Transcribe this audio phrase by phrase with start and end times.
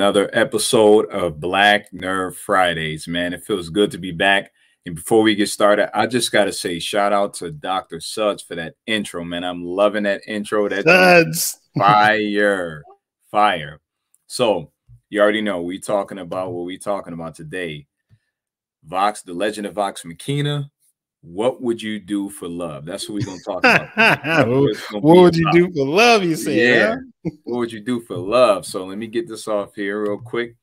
[0.00, 3.34] Welcome back to another episode of Black Nerd Fridays, man.
[3.34, 4.50] It feels good to be back.
[4.86, 8.00] And before we get started, I just got to say shout out to Dr.
[8.00, 9.44] Suds for that intro, man.
[9.44, 10.70] I'm loving that intro.
[10.70, 11.60] That Suds.
[11.76, 12.82] fire,
[13.30, 13.80] fire.
[14.26, 14.72] So
[15.10, 17.86] you already know we talking about what we talking about today.
[18.82, 20.70] Vox, the legend of Vox Machina,
[21.20, 22.86] what would you do for love?
[22.86, 24.48] That's what we're gonna talk about.
[25.02, 26.24] what would you do for love?
[26.24, 26.94] You say, yeah.
[26.94, 26.96] Huh?
[27.22, 28.66] What would you do for love?
[28.66, 30.56] So let me get this off here real quick.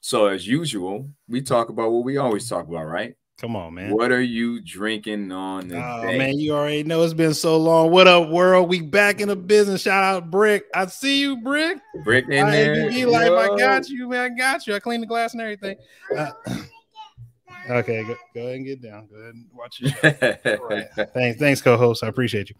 [0.00, 3.14] So as usual, we talk about what we always talk about, right?
[3.40, 3.94] Come on, man.
[3.94, 7.90] What are you drinking on Oh man, you already know it's been so long.
[7.90, 8.68] What up, world?
[8.68, 9.80] We back in the business.
[9.80, 10.64] Shout out Brick.
[10.74, 11.78] I see you, Brick.
[12.04, 13.06] Brick in I there.
[13.06, 14.32] Like, I got you, man.
[14.32, 14.74] I got you.
[14.74, 15.76] I cleaned the glass and everything.
[16.14, 16.32] Uh,
[17.70, 19.06] Okay, go, go ahead and get down.
[19.06, 20.60] Go ahead and watch it.
[20.62, 21.08] right.
[21.14, 22.02] Thanks, thanks, co-host.
[22.02, 22.56] I appreciate you.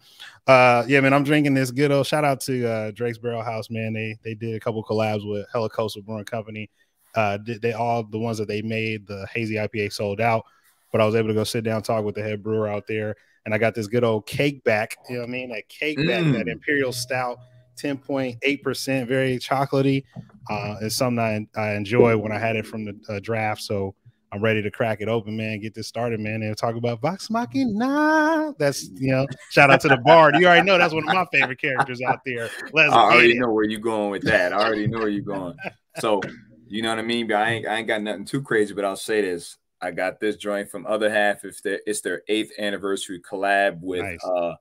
[0.47, 2.07] Uh, yeah, man, I'm drinking this good old.
[2.07, 3.93] Shout out to uh, Drake's Barrel House, man.
[3.93, 6.69] They they did a couple collabs with Hella Coastal Brewing Company.
[7.13, 10.45] Uh, they all the ones that they made the hazy IPA sold out,
[10.93, 13.15] but I was able to go sit down talk with the head brewer out there,
[13.45, 14.95] and I got this good old cake back.
[15.09, 15.49] You know what I mean?
[15.49, 16.07] That cake mm.
[16.07, 17.37] back, that Imperial Stout.
[17.81, 20.03] 10.8%, very chocolatey.
[20.49, 23.61] Uh, it's something I, I enjoy when I had it from the uh, draft.
[23.61, 23.95] So
[24.33, 25.59] I'm ready to crack it open, man.
[25.59, 26.41] Get this started, man.
[26.41, 28.53] And talk about Vox Machina.
[28.57, 30.35] That's you know, shout out to the Bard.
[30.37, 32.49] You already know that's one of my favorite characters out there.
[32.71, 34.53] Let's I already know where you're going with that.
[34.53, 35.55] I already know where you're going.
[35.99, 36.21] So
[36.67, 37.27] you know what I mean.
[37.27, 38.73] But I ain't I ain't got nothing too crazy.
[38.73, 41.43] But I'll say this: I got this joint from Other Half.
[41.43, 44.23] If it's their eighth anniversary collab with nice.
[44.23, 44.55] uh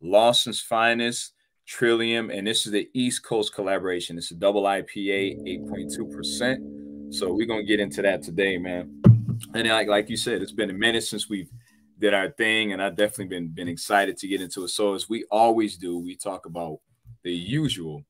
[0.00, 1.32] Lawson's Finest.
[1.68, 4.16] Trillium, and this is the East Coast collaboration.
[4.16, 7.12] It's a double IPA, 8.2%.
[7.12, 9.02] So we're gonna get into that today, man
[9.54, 11.50] and like like you said, it's been a minute since we've
[11.98, 14.68] did our thing, and I've definitely been been excited to get into it.
[14.68, 16.80] So as we always do, we talk about
[17.22, 18.04] the usual.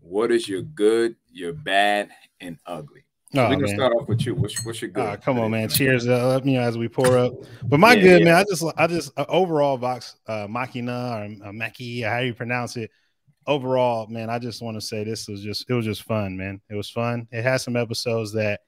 [0.00, 2.10] What is your good, your bad,
[2.40, 3.04] and ugly?
[3.34, 3.76] So oh, we're gonna man.
[3.76, 4.34] start off with you.
[4.34, 5.04] What's, what's your good?
[5.04, 5.68] Uh, come on, man.
[5.68, 7.34] Cheers, uh, you know, as we pour up.
[7.64, 8.24] But my yeah, good, yeah.
[8.24, 8.34] man.
[8.36, 10.92] I just, I just uh, overall, Vox uh, Machina
[11.42, 12.90] or uh, Maki, how you pronounce it.
[13.46, 16.60] Overall, man, I just want to say this was just, it was just fun, man.
[16.70, 17.28] It was fun.
[17.30, 18.60] It had some episodes that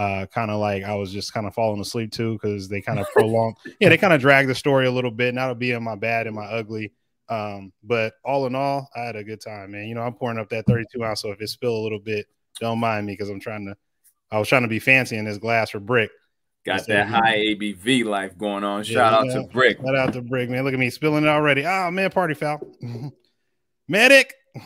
[0.00, 2.98] uh, kind of like I was just kind of falling asleep too because they kind
[2.98, 3.54] of prolong.
[3.80, 5.28] yeah, they kind of drag the story a little bit.
[5.28, 6.94] And that'll be in my bad and my ugly.
[7.28, 9.88] Um, but all in all, I had a good time, man.
[9.88, 12.26] You know, I'm pouring up that 32 ounce, so if it spill a little bit,
[12.60, 13.76] don't mind me because I'm trying to.
[14.32, 16.10] I was trying to be fancy in this glass for Brick.
[16.64, 18.84] Got that high ABV life going on.
[18.84, 19.78] Shout yeah, out to Brick.
[19.84, 20.64] Shout out to Brick, man.
[20.64, 21.66] Look at me spilling it already.
[21.66, 22.60] Oh man, party foul.
[23.88, 24.34] Medic.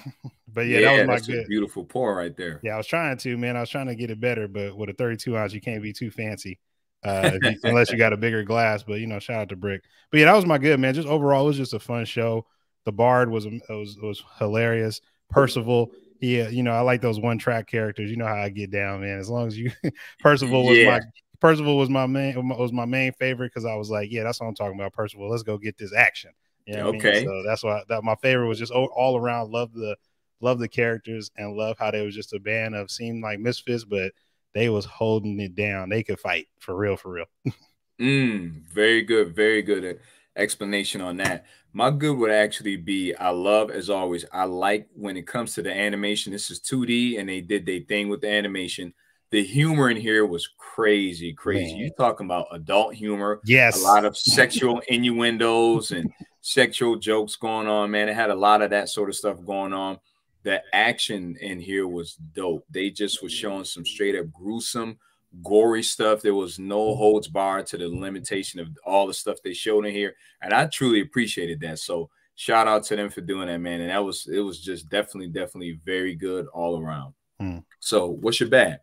[0.54, 1.46] But yeah, yeah that was my good.
[1.48, 2.60] beautiful pour right there.
[2.62, 3.56] Yeah, I was trying to, man.
[3.56, 5.92] I was trying to get it better, but with a 32 ounce, you can't be
[5.92, 6.58] too fancy.
[7.02, 9.82] Uh, you, unless you got a bigger glass, but you know, shout out to Brick.
[10.10, 10.94] But yeah, that was my good man.
[10.94, 12.46] Just overall, it was just a fun show.
[12.84, 15.00] The Bard was was was hilarious.
[15.30, 18.10] Percival, yeah, you know, I like those one track characters.
[18.10, 19.18] You know how I get down, man.
[19.18, 19.72] As long as you,
[20.20, 20.90] Percival was yeah.
[20.90, 21.00] my
[21.40, 24.46] Percival was my main was my main favorite because I was like, yeah, that's what
[24.46, 24.92] I'm talking about.
[24.92, 26.30] Percival, let's go get this action.
[26.66, 27.10] You know okay.
[27.10, 27.24] I mean?
[27.24, 29.50] So that's why that my favorite was just all, all around.
[29.50, 29.96] Love the
[30.44, 33.84] love the characters and love how they was just a band of seemed like misfits,
[33.84, 34.12] but
[34.52, 35.88] they was holding it down.
[35.88, 37.26] They could fight for real, for real.
[38.00, 39.98] mm, very good, very good
[40.36, 41.46] explanation on that.
[41.72, 44.24] My good would actually be I love as always.
[44.32, 46.32] I like when it comes to the animation.
[46.32, 48.92] This is 2D and they did their thing with the animation.
[49.30, 51.72] The humor in here was crazy, crazy.
[51.72, 51.80] Man.
[51.80, 53.40] You talking about adult humor?
[53.44, 56.12] Yes, a lot of sexual innuendos and
[56.42, 57.90] sexual jokes going on.
[57.90, 59.98] Man, it had a lot of that sort of stuff going on
[60.44, 62.64] the action in here was dope.
[62.70, 64.98] They just were showing some straight up gruesome,
[65.42, 66.22] gory stuff.
[66.22, 69.92] There was no holds barred to the limitation of all the stuff they showed in
[69.92, 71.78] here, and I truly appreciated that.
[71.78, 73.80] So shout out to them for doing that, man.
[73.80, 77.14] And that was it was just definitely, definitely very good all around.
[77.40, 77.58] Hmm.
[77.80, 78.80] So what's your bad?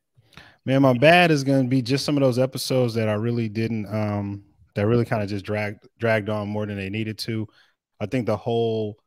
[0.66, 3.86] Man, my bad is gonna be just some of those episodes that I really didn't
[3.88, 4.44] um
[4.74, 7.48] that really kind of just dragged dragged on more than they needed to.
[8.00, 8.98] I think the whole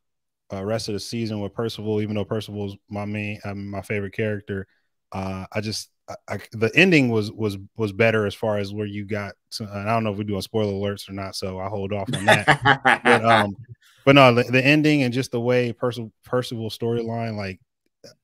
[0.53, 4.13] uh, rest of the season with Percival, even though Percival's my main, um, my favorite
[4.13, 4.67] character.
[5.11, 8.85] Uh, I just I, I, the ending was was was better as far as where
[8.85, 9.33] you got.
[9.53, 11.93] To, I don't know if we do a spoiler alerts or not, so I hold
[11.93, 13.01] off on that.
[13.03, 13.55] but, um,
[14.05, 17.59] but no, the, the, ending and just the way Percival Percival storyline, like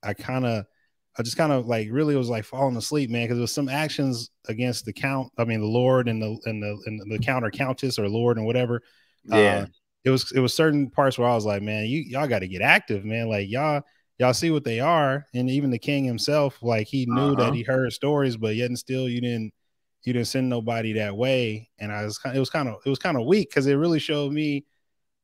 [0.04, 0.66] I kind of.
[1.20, 3.68] I just kind of like really was like falling asleep, man, because there was some
[3.68, 5.30] actions against the count.
[5.38, 8.46] I mean, the Lord and the and the and the counter countess or Lord and
[8.46, 8.82] whatever.
[9.26, 9.36] Yeah.
[9.36, 9.66] Uh,
[10.04, 12.48] it was it was certain parts where I was like, man, you y'all got to
[12.48, 13.30] get active, man.
[13.30, 13.84] Like y'all
[14.18, 17.46] y'all see what they are, and even the king himself, like he knew uh-huh.
[17.46, 19.54] that he heard stories, but yet and still you didn't
[20.04, 21.70] you didn't send nobody that way.
[21.80, 24.00] And I was it was kind of it was kind of weak because it really
[24.00, 24.66] showed me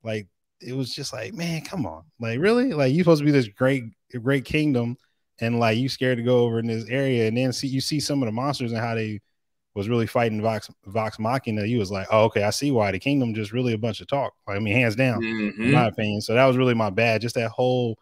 [0.02, 0.28] like
[0.60, 3.48] it was just like, man, come on, like really, like you supposed to be this
[3.48, 3.84] great
[4.22, 4.96] great kingdom
[5.40, 8.00] and like you scared to go over in this area, and then see you see
[8.00, 9.20] some of the monsters and how they
[9.78, 11.64] was really fighting Vox Vox Machina.
[11.64, 14.08] He was like, oh, okay, I see why the kingdom just really a bunch of
[14.08, 14.34] talk.
[14.46, 15.62] Like, I mean, hands down, mm-hmm.
[15.62, 16.20] in my opinion.
[16.20, 17.20] So that was really my bad.
[17.20, 17.96] Just that whole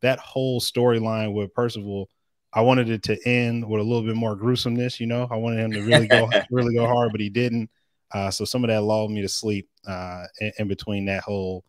[0.00, 2.08] that whole storyline with Percival.
[2.54, 5.28] I wanted it to end with a little bit more gruesomeness, you know.
[5.30, 7.68] I wanted him to really go really go hard, but he didn't.
[8.10, 11.62] Uh, so some of that lulled me to sleep uh, in, in, between that whole,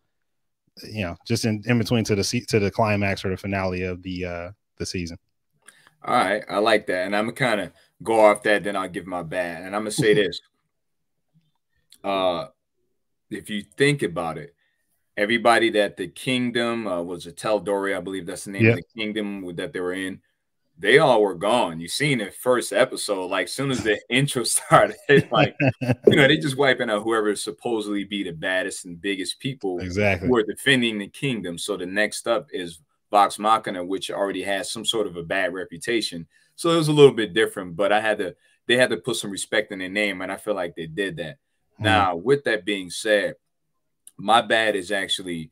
[0.89, 4.01] you know, just in, in between to the to the climax or the finale of
[4.03, 5.17] the uh, the season.
[6.05, 8.63] All right, I like that, and I'm kind of go off that.
[8.63, 10.41] Then I'll give my bad, and I'm gonna say this:
[12.03, 12.47] uh,
[13.29, 14.55] if you think about it,
[15.17, 18.77] everybody that the kingdom uh, was a Tal'Dorei, I believe that's the name yep.
[18.77, 20.21] of the kingdom that they were in
[20.79, 21.81] they all were gone.
[21.81, 24.97] You seen the first episode, like soon as the intro started,
[25.31, 25.55] like
[26.07, 30.27] you know, they just wiping out whoever supposedly be the baddest and biggest people exactly
[30.27, 31.57] who are defending the kingdom.
[31.57, 32.79] So the next up is
[33.11, 36.25] Vox Machina, which already has some sort of a bad reputation.
[36.59, 38.35] So it was a little bit different, but I had to
[38.67, 41.15] they had to put some respect in their name, and I feel like they did
[41.15, 41.37] that.
[41.75, 41.85] Mm-hmm.
[41.85, 43.35] Now, with that being said,
[44.17, 45.51] my bad is actually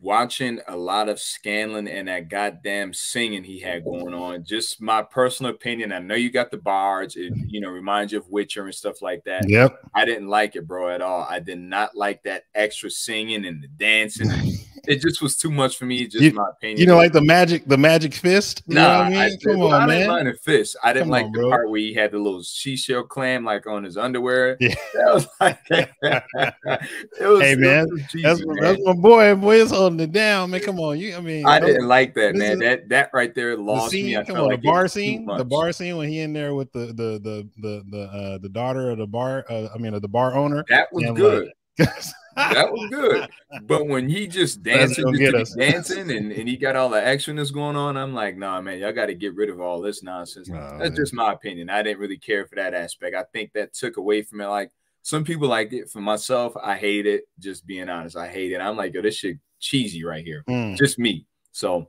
[0.00, 4.44] watching a lot of Scanlan and that goddamn singing he had going on.
[4.44, 5.92] Just my personal opinion.
[5.92, 9.02] I know you got the bards, it you know reminds you of Witcher and stuff
[9.02, 9.48] like that.
[9.48, 9.78] Yep.
[9.94, 11.26] I didn't like it, bro, at all.
[11.28, 14.30] I did not like that extra singing and the dancing.
[14.86, 16.06] it just was too much for me.
[16.06, 16.78] Just you, my opinion.
[16.78, 18.62] You know, like the magic, the magic fist.
[18.66, 19.18] You nah, I mean?
[19.18, 19.98] I Come on, I man.
[19.98, 20.76] didn't mind the fist.
[20.82, 21.50] I didn't Come like on, the bro.
[21.50, 24.56] part where he had the little seashell clam like on his underwear.
[24.64, 24.74] Yeah.
[24.94, 28.56] That was like, it was, hey man, was cheesy, that's, man.
[28.60, 29.34] that's my boy.
[29.34, 30.60] Boy is holding it down, man.
[30.60, 31.14] Come on, you.
[31.14, 32.52] I mean, I didn't like that, man.
[32.52, 34.16] Is, that that right there lost the scene, me.
[34.16, 36.72] I come on, like the bar scene, the bar scene when he in there with
[36.72, 39.44] the the the the the uh, the daughter of the bar.
[39.48, 40.64] Uh, I mean, of the bar owner.
[40.68, 41.52] That was good.
[41.78, 41.88] Like,
[42.36, 43.28] that was good.
[43.62, 47.52] But when he just dancing, just dancing, and, and he got all the action that's
[47.52, 50.50] going on, I'm like, nah, man, y'all got to get rid of all this nonsense.
[50.52, 50.96] Oh, that's man.
[50.96, 51.70] just my opinion.
[51.70, 53.14] I didn't really care for that aspect.
[53.14, 54.46] I think that took away from it.
[54.46, 54.72] Like
[55.02, 55.88] some people like it.
[55.88, 57.24] For myself, I hate it.
[57.38, 58.60] Just being honest, I hate it.
[58.60, 60.44] I'm like, yo, this shit cheesy right here.
[60.48, 60.76] Mm.
[60.76, 61.26] Just me.
[61.52, 61.88] So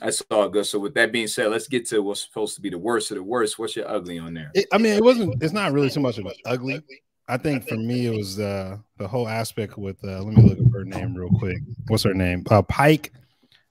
[0.00, 0.66] that's all good.
[0.66, 3.16] So with that being said, let's get to what's supposed to be the worst of
[3.16, 3.58] the worst.
[3.58, 4.50] What's your ugly on there?
[4.54, 5.42] It, I mean, it wasn't.
[5.42, 6.82] It's not really so much of an ugly.
[7.28, 10.60] I think for me it was uh, the whole aspect with uh, let me look
[10.60, 11.58] up her name real quick.
[11.88, 12.44] What's her name?
[12.48, 13.12] Uh, Pike,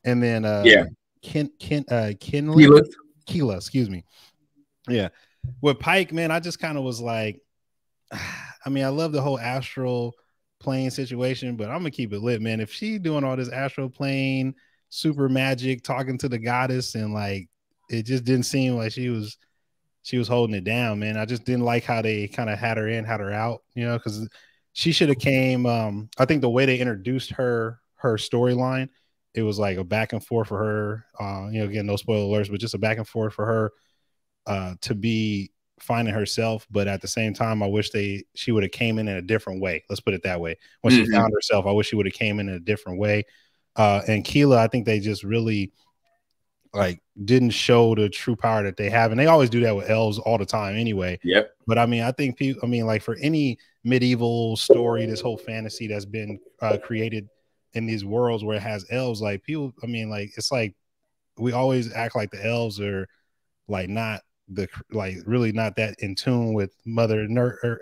[0.03, 0.85] and then uh, yeah,
[1.21, 2.93] Ken Ken uh, Kenley Keyleth.
[3.27, 4.03] Keyleth, excuse me.
[4.89, 5.07] Yeah,
[5.61, 7.39] with Pike, man, I just kind of was like,
[8.11, 10.15] I mean, I love the whole astral
[10.65, 12.59] plane situation, but I'm gonna keep it lit, man.
[12.59, 14.55] If she doing all this astral plane,
[14.89, 17.47] super magic, talking to the goddess, and like
[17.89, 19.37] it just didn't seem like she was
[20.01, 21.17] she was holding it down, man.
[21.17, 23.85] I just didn't like how they kind of had her in, had her out, you
[23.85, 24.27] know, because
[24.73, 25.65] she should have came.
[25.65, 28.89] Um, I think the way they introduced her, her storyline,
[29.33, 31.05] it was like a back and forth for her.
[31.19, 33.71] Uh, you know, again, no spoiler alerts, but just a back and forth for her
[34.47, 36.67] uh, to be finding herself.
[36.71, 39.21] But at the same time, I wish they she would have came in in a
[39.21, 39.83] different way.
[39.89, 40.57] Let's put it that way.
[40.81, 41.05] When mm-hmm.
[41.05, 43.23] she found herself, I wish she would have came in in a different way.
[43.75, 45.71] Uh, and Keyleth, I think they just really
[46.75, 49.89] like didn't show the true power that they have and they always do that with
[49.89, 53.01] elves all the time anyway yep but i mean i think people i mean like
[53.01, 57.29] for any medieval story this whole fantasy that's been uh, created
[57.73, 60.75] in these worlds where it has elves like people i mean like it's like
[61.37, 63.07] we always act like the elves are
[63.67, 67.27] like not the like really not that in tune with mother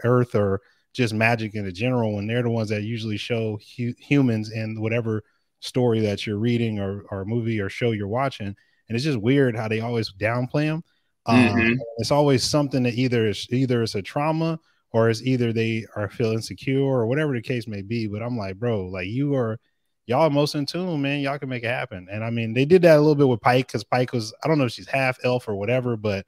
[0.03, 0.61] earth or
[0.93, 4.79] just magic in the general when they're the ones that usually show hu- humans in
[4.79, 5.23] whatever
[5.59, 8.55] story that you're reading or, or movie or show you're watching
[8.93, 10.83] and it's just weird how they always downplay them.
[11.25, 11.73] Um, mm-hmm.
[11.97, 14.59] It's always something that either is either it's a trauma
[14.91, 18.07] or it's either they are feel insecure or whatever the case may be.
[18.07, 19.59] But I'm like, bro, like you are
[20.05, 21.21] y'all most in tune, man.
[21.21, 22.07] Y'all can make it happen.
[22.11, 24.47] And I mean, they did that a little bit with Pike because Pike was I
[24.47, 26.25] don't know if she's half elf or whatever, but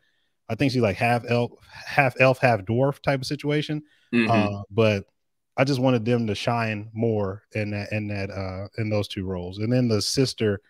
[0.50, 3.84] I think she's like half elf, half elf, half dwarf type of situation.
[4.14, 4.32] Mm-hmm.
[4.32, 5.06] Uh, but
[5.58, 9.26] I just wanted them to shine more in that in that uh in those two
[9.26, 9.60] roles.
[9.60, 10.62] And then the sister,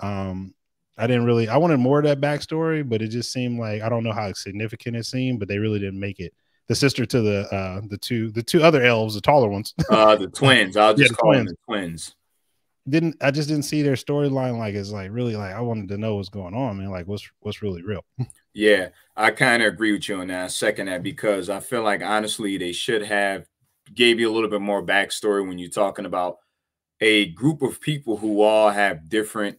[0.00, 0.54] um,
[0.98, 1.48] I didn't really.
[1.48, 4.32] I wanted more of that backstory, but it just seemed like I don't know how
[4.32, 6.34] significant it seemed, but they really didn't make it.
[6.68, 9.74] The sister to the uh the two the two other elves, the taller ones.
[9.90, 10.76] uh the twins.
[10.76, 11.46] I'll just yeah, call twins.
[11.46, 12.14] them the twins.
[12.88, 15.98] Didn't I just didn't see their storyline like it's like really like I wanted to
[15.98, 16.90] know what's going on, man.
[16.90, 18.04] Like what's what's really real.
[18.56, 20.50] Yeah, I kind of agree with you on that.
[20.50, 23.46] second that because I feel like honestly they should have
[23.92, 26.38] gave you a little bit more backstory when you're talking about
[27.02, 29.58] a group of people who all have different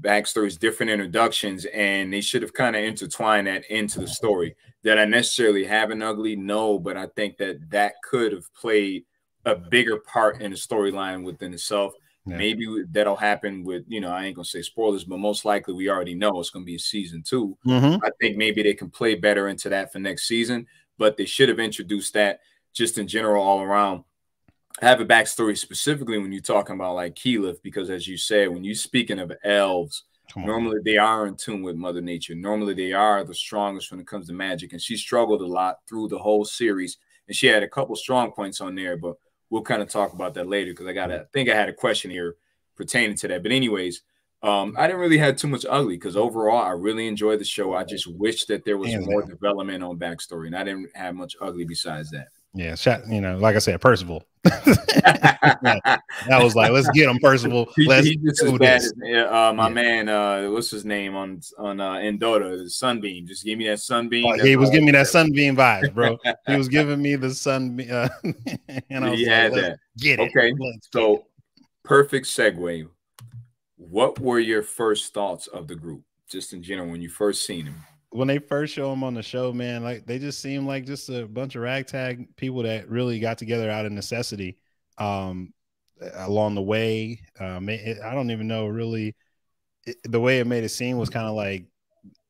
[0.00, 4.56] backstories, different introductions, and they should have kind of intertwined that into the story.
[4.82, 6.34] That I necessarily have an ugly?
[6.34, 9.04] No, but I think that that could have played
[9.44, 11.92] a bigger part in the storyline within itself.
[12.28, 12.36] Yeah.
[12.36, 15.88] Maybe that'll happen with, you know, I ain't gonna say spoilers, but most likely we
[15.88, 18.04] already know it's gonna be a season 2 mm-hmm.
[18.04, 20.66] I think maybe they can play better into that for next season,
[20.98, 22.40] but they should have introduced that
[22.72, 24.04] just in general all around.
[24.80, 28.48] I have a backstory specifically when you're talking about like Keyleth, because as you said,
[28.48, 30.04] when you're speaking of elves,
[30.36, 32.34] normally they are in tune with Mother Nature.
[32.34, 35.78] Normally they are the strongest when it comes to magic, and she struggled a lot
[35.88, 36.98] through the whole series.
[37.26, 39.16] And she had a couple strong points on there, but
[39.50, 41.74] we'll kind of talk about that later because I got I think I had a
[41.74, 42.36] question here
[42.76, 43.42] pertaining to that.
[43.42, 44.02] But anyways,
[44.42, 47.74] um, I didn't really have too much ugly because overall I really enjoyed the show.
[47.74, 51.36] I just wish that there was more development on backstory, and I didn't have much
[51.40, 52.28] ugly besides that.
[52.54, 54.24] Yeah, shot, you know, like I said, Percival.
[54.42, 57.68] that was like, let's get him, Percival.
[57.76, 58.92] Let's he, just as bad as
[59.30, 59.74] uh, my yeah.
[59.74, 60.08] man.
[60.08, 62.68] Uh, what's his name on on uh, in Dota?
[62.68, 63.26] Sunbeam.
[63.26, 64.26] Just give me that sunbeam.
[64.26, 66.18] Oh, he was giving me that sunbeam vibes, bro.
[66.46, 67.88] he was giving me the sunbeam.
[67.92, 68.08] Uh,
[68.90, 69.76] and I was he like.
[69.98, 70.30] Get it.
[70.30, 71.22] Okay, let's so it.
[71.84, 72.88] perfect segue.
[73.76, 77.66] What were your first thoughts of the group, just in general, when you first seen
[77.66, 77.76] him?
[78.10, 81.08] When they first show them on the show, man, like they just seem like just
[81.10, 84.56] a bunch of ragtag people that really got together out of necessity.
[84.96, 85.52] Um,
[86.14, 89.14] along the way, um, it, I don't even know really
[89.84, 91.66] it, the way it made it seem was kind of like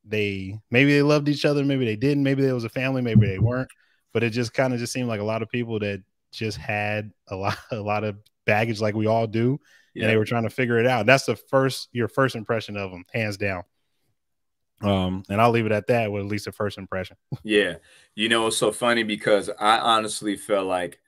[0.04, 3.26] they maybe they loved each other, maybe they didn't, maybe there was a family, maybe
[3.26, 3.70] they weren't,
[4.12, 7.12] but it just kind of just seemed like a lot of people that just had
[7.28, 8.16] a lot a lot of
[8.46, 9.60] baggage like we all do,
[9.94, 10.04] yeah.
[10.04, 11.06] and they were trying to figure it out.
[11.06, 13.62] That's the first your first impression of them, hands down.
[14.82, 17.16] Um, and I'll leave it at that with at least a first impression.
[17.42, 17.76] yeah.
[18.14, 20.98] You know, it's so funny because I honestly felt like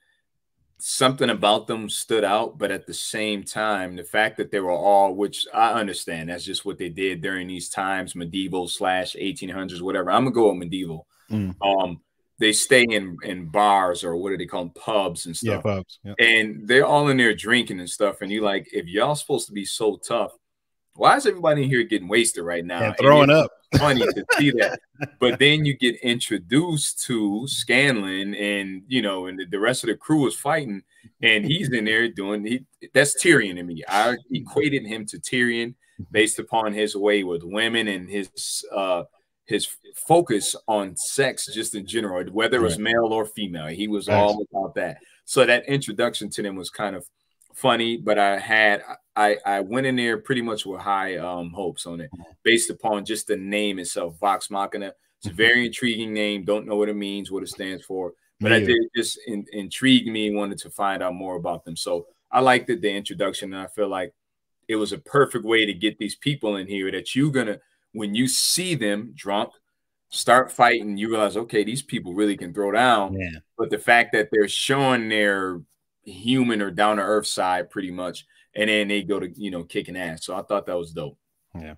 [0.77, 4.71] something about them stood out, but at the same time, the fact that they were
[4.71, 9.81] all, which I understand, that's just what they did during these times, medieval slash 1800s,
[9.81, 10.11] whatever.
[10.11, 11.07] I'm gonna go with medieval.
[11.29, 11.55] Mm.
[11.61, 12.01] Um,
[12.39, 15.61] they stay in in bars or what do they call them, pubs and stuff.
[15.63, 15.99] Yeah, pubs.
[16.03, 16.13] Yeah.
[16.17, 18.21] And they're all in there drinking and stuff.
[18.21, 20.31] And you like, if y'all supposed to be so tough,
[20.95, 22.81] why is everybody in here getting wasted right now?
[22.83, 23.51] And throwing and up.
[23.77, 24.79] Funny to see that.
[25.19, 29.87] But then you get introduced to Scanlan and you know, and the, the rest of
[29.87, 30.83] the crew is fighting,
[31.23, 33.83] and he's in there doing he that's Tyrion to me.
[33.87, 35.73] I equated him to Tyrion
[36.11, 39.03] based upon his way with women and his uh
[39.45, 43.67] his focus on sex just in general, whether it was male or female.
[43.67, 44.97] He was all about that.
[45.25, 47.07] So that introduction to them was kind of
[47.53, 48.83] funny, but I had
[49.15, 52.31] I I went in there pretty much with high um hopes on it, mm-hmm.
[52.43, 54.93] based upon just the name itself, Vox Machina.
[55.17, 55.37] It's a mm-hmm.
[55.37, 56.43] very intriguing name.
[56.43, 60.07] Don't know what it means, what it stands for, but I did just in, intrigue
[60.07, 60.33] me.
[60.33, 63.67] Wanted to find out more about them, so I liked it, the introduction, and I
[63.67, 64.13] feel like
[64.67, 67.59] it was a perfect way to get these people in here that you're gonna
[67.93, 69.51] when you see them drunk
[70.11, 73.13] start fighting, you realize, okay, these people really can throw down.
[73.13, 73.39] Yeah.
[73.57, 75.61] But the fact that they're showing their
[76.03, 79.63] human or down to earth side pretty much, and then they go to you know
[79.63, 80.25] kicking ass.
[80.25, 81.17] So I thought that was dope.
[81.55, 81.75] Yeah.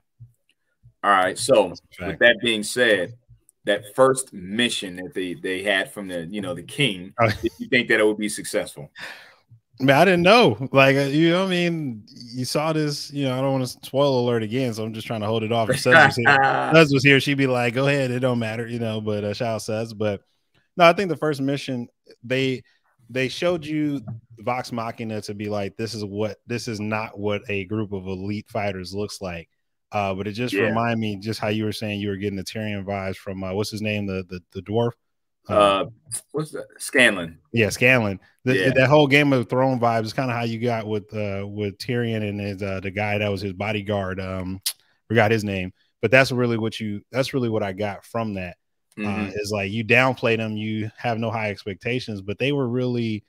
[1.04, 1.38] All right.
[1.38, 3.14] So with that being said,
[3.66, 7.30] that first mission that they they had from the you know the king, oh.
[7.42, 8.90] did you think that it would be successful?
[9.80, 10.70] Man, I didn't know.
[10.72, 13.12] Like, uh, you know, I mean, you saw this.
[13.12, 15.44] You know, I don't want to spoil alert again, so I'm just trying to hold
[15.44, 15.70] it off.
[15.70, 19.02] If Suz was was here she'd be like, "Go ahead, it don't matter," you know.
[19.02, 19.94] But uh, shout out Suz.
[19.94, 20.22] But
[20.78, 21.88] no, I think the first mission
[22.24, 22.64] they
[23.10, 24.02] they showed you
[24.40, 28.08] Vox Machina to be like, this is what this is not what a group of
[28.08, 29.50] elite fighters looks like.
[29.92, 30.64] Uh, but it just yeah.
[30.64, 33.54] reminded me just how you were saying you were getting the Tyrion vibes from uh,
[33.54, 34.92] what's his name, the the, the dwarf.
[35.50, 35.86] Uh, uh,
[36.32, 36.66] what's that?
[36.78, 37.38] Scanlan.
[37.52, 38.20] Yeah, Scanlan.
[38.46, 38.72] The, yeah.
[38.74, 41.78] That whole Game of Thrones vibes is kind of how you got with uh with
[41.78, 44.20] Tyrion and his uh the guy that was his bodyguard.
[44.20, 44.62] Um,
[45.08, 47.02] forgot his name, but that's really what you.
[47.12, 48.58] That's really what I got from that.
[48.98, 49.26] Uh, mm-hmm.
[49.26, 53.24] uh, is like you downplay them, you have no high expectations, but they were really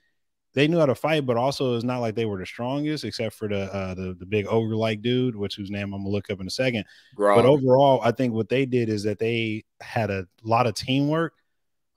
[0.55, 3.35] they knew how to fight, but also it's not like they were the strongest, except
[3.35, 6.29] for the uh, the, the big ogre like dude, which whose name I'm gonna look
[6.29, 6.85] up in a second.
[7.35, 11.33] But overall, I think what they did is that they had a lot of teamwork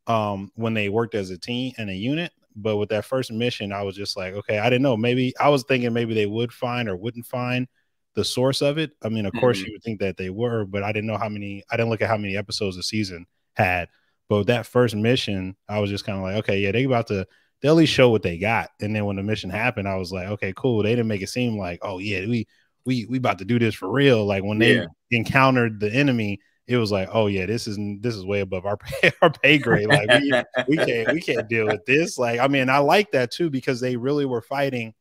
[0.09, 2.33] um, when they worked as a team and a unit.
[2.57, 4.97] But with that first mission, I was just like, okay, I didn't know.
[4.97, 7.69] Maybe I was thinking maybe they would find or wouldn't find
[8.15, 8.91] the source of it.
[9.03, 9.41] I mean, of mm-hmm.
[9.41, 11.63] course, you would think that they were, but I didn't know how many.
[11.71, 13.27] I didn't look at how many episodes a season
[13.59, 13.89] had.
[14.29, 17.27] But that first mission, I was just kind of like, okay, yeah, they about to
[17.61, 18.71] they at least show what they got.
[18.81, 20.83] And then when the mission happened, I was like, okay, cool.
[20.83, 22.47] They didn't make it seem like, oh yeah, we
[22.85, 24.25] we we about to do this for real.
[24.25, 24.87] Like when they yeah.
[25.11, 28.77] encountered the enemy, it was like, oh yeah, this is this is way above our
[29.03, 29.89] pay, our pay grade.
[29.89, 30.33] Like we,
[30.69, 32.19] we can't we can't deal with this.
[32.19, 34.95] Like I mean, I like that too because they really were fighting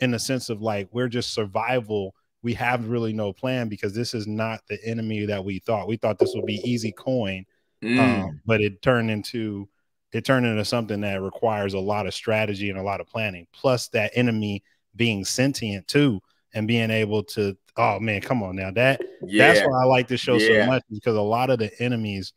[0.00, 2.14] in the sense of like we're just survival.
[2.42, 5.86] We have really no plan because this is not the enemy that we thought.
[5.86, 7.46] We thought this would be easy coin
[7.82, 7.98] Mm.
[7.98, 9.68] Um, but it turned into
[10.12, 13.46] it turned into something that requires a lot of strategy and a lot of planning.
[13.52, 14.62] Plus, that enemy
[14.94, 16.20] being sentient too
[16.54, 19.52] and being able to oh man come on now that yeah.
[19.52, 20.64] that's why i like this show yeah.
[20.64, 22.32] so much because a lot of the enemies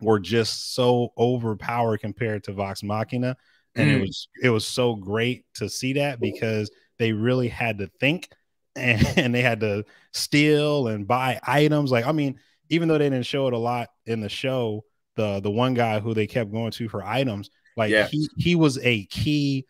[0.00, 3.36] were just so overpowered compared to vox machina
[3.74, 3.94] and mm.
[3.94, 8.28] it was it was so great to see that because they really had to think
[8.76, 12.38] and, and they had to steal and buy items like i mean
[12.70, 14.84] even though they didn't show it a lot in the show
[15.16, 18.06] the the one guy who they kept going to for items like yeah.
[18.06, 19.66] he he was a key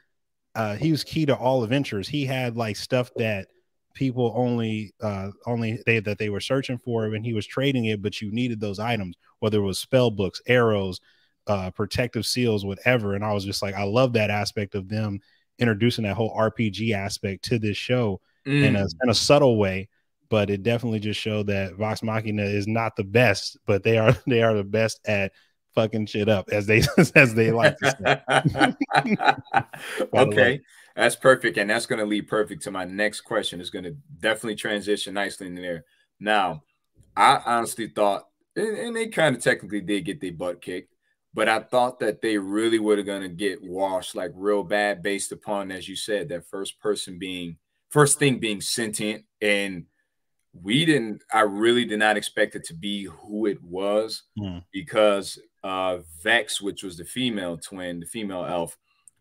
[0.54, 3.48] uh he was key to all adventures he had like stuff that
[3.94, 8.00] people only uh only they that they were searching for when he was trading it
[8.00, 11.00] but you needed those items whether it was spell books arrows
[11.46, 15.18] uh protective seals whatever and i was just like i love that aspect of them
[15.58, 18.64] introducing that whole rpg aspect to this show mm.
[18.64, 19.88] in a in a subtle way
[20.30, 24.16] but it definitely just showed that vox machina is not the best but they are
[24.26, 25.32] they are the best at
[25.74, 26.82] fucking shit up as they
[27.14, 28.22] as they like to
[28.94, 29.36] say.
[30.14, 30.60] okay.
[30.96, 31.56] That's perfect.
[31.56, 33.60] And that's going to lead perfect to my next question.
[33.60, 35.84] It's going to definitely transition nicely in there.
[36.18, 36.64] Now,
[37.16, 40.94] I honestly thought, and, and they kind of technically did get their butt kicked,
[41.32, 45.32] but I thought that they really were going to get washed like real bad based
[45.32, 47.56] upon, as you said, that first person being,
[47.90, 49.24] first thing being sentient.
[49.40, 49.86] And
[50.52, 54.64] we didn't, I really did not expect it to be who it was mm.
[54.72, 58.76] because uh, Vex, which was the female twin, the female elf,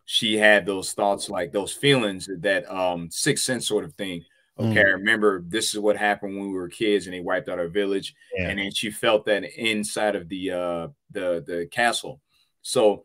[0.06, 4.24] she had those thoughts, like those feelings, that um, sixth sense sort of thing.
[4.58, 4.94] Okay, mm.
[4.94, 8.14] remember this is what happened when we were kids, and they wiped out our village,
[8.36, 8.48] yeah.
[8.48, 12.20] and then she felt that inside of the uh, the the castle.
[12.62, 13.04] So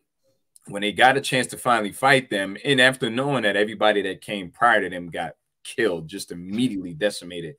[0.68, 4.22] when they got a chance to finally fight them, and after knowing that everybody that
[4.22, 7.56] came prior to them got killed, just immediately decimated,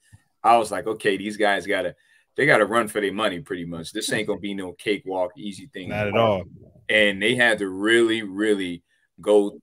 [0.46, 1.94] I was like, okay, these guys gotta
[2.36, 3.92] they got to run for their money pretty much.
[3.92, 5.88] This ain't gonna be no cakewalk, easy thing.
[5.88, 6.44] Not at all.
[6.88, 8.82] And they had to really, really
[9.20, 9.58] go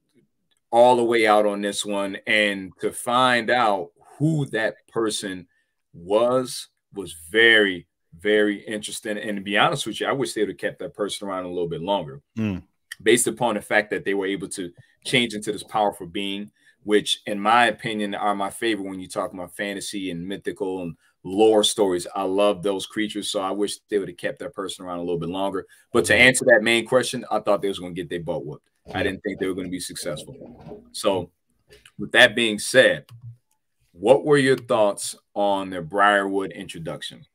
[0.71, 5.47] all the way out on this one, and to find out who that person
[5.93, 7.87] was was very,
[8.19, 9.17] very interesting.
[9.17, 11.45] And to be honest with you, I wish they would have kept that person around
[11.45, 12.63] a little bit longer, mm.
[13.01, 14.71] based upon the fact that they were able to
[15.05, 16.51] change into this powerful being,
[16.83, 20.95] which, in my opinion, are my favorite when you talk about fantasy and mythical and
[21.23, 22.05] lore stories.
[22.15, 25.03] I love those creatures, so I wish they would have kept that person around a
[25.03, 25.65] little bit longer.
[25.91, 26.21] But to mm-hmm.
[26.21, 28.69] answer that main question, I thought they was going to get their butt whooped.
[28.93, 30.83] I didn't think they were going to be successful.
[30.91, 31.31] So,
[31.97, 33.05] with that being said,
[33.93, 37.25] what were your thoughts on the Briarwood introduction?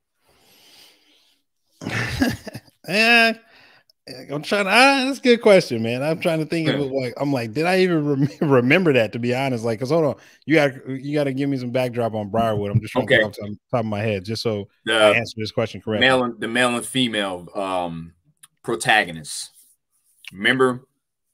[2.86, 3.32] yeah,
[4.30, 4.70] I'm trying to.
[4.70, 6.02] Ah, that's a good question, man.
[6.02, 6.92] I'm trying to think of it.
[6.92, 9.12] Like, I'm like, did I even rem- remember that?
[9.12, 10.16] To be honest, like, cause hold on,
[10.46, 12.70] you got you got to give me some backdrop on Briarwood.
[12.70, 13.18] I'm just trying okay.
[13.18, 16.06] to top, top of my head, just so the, I answer this question correctly.
[16.06, 18.12] Male and, the male and female um
[18.62, 19.50] protagonists.
[20.32, 20.86] Remember,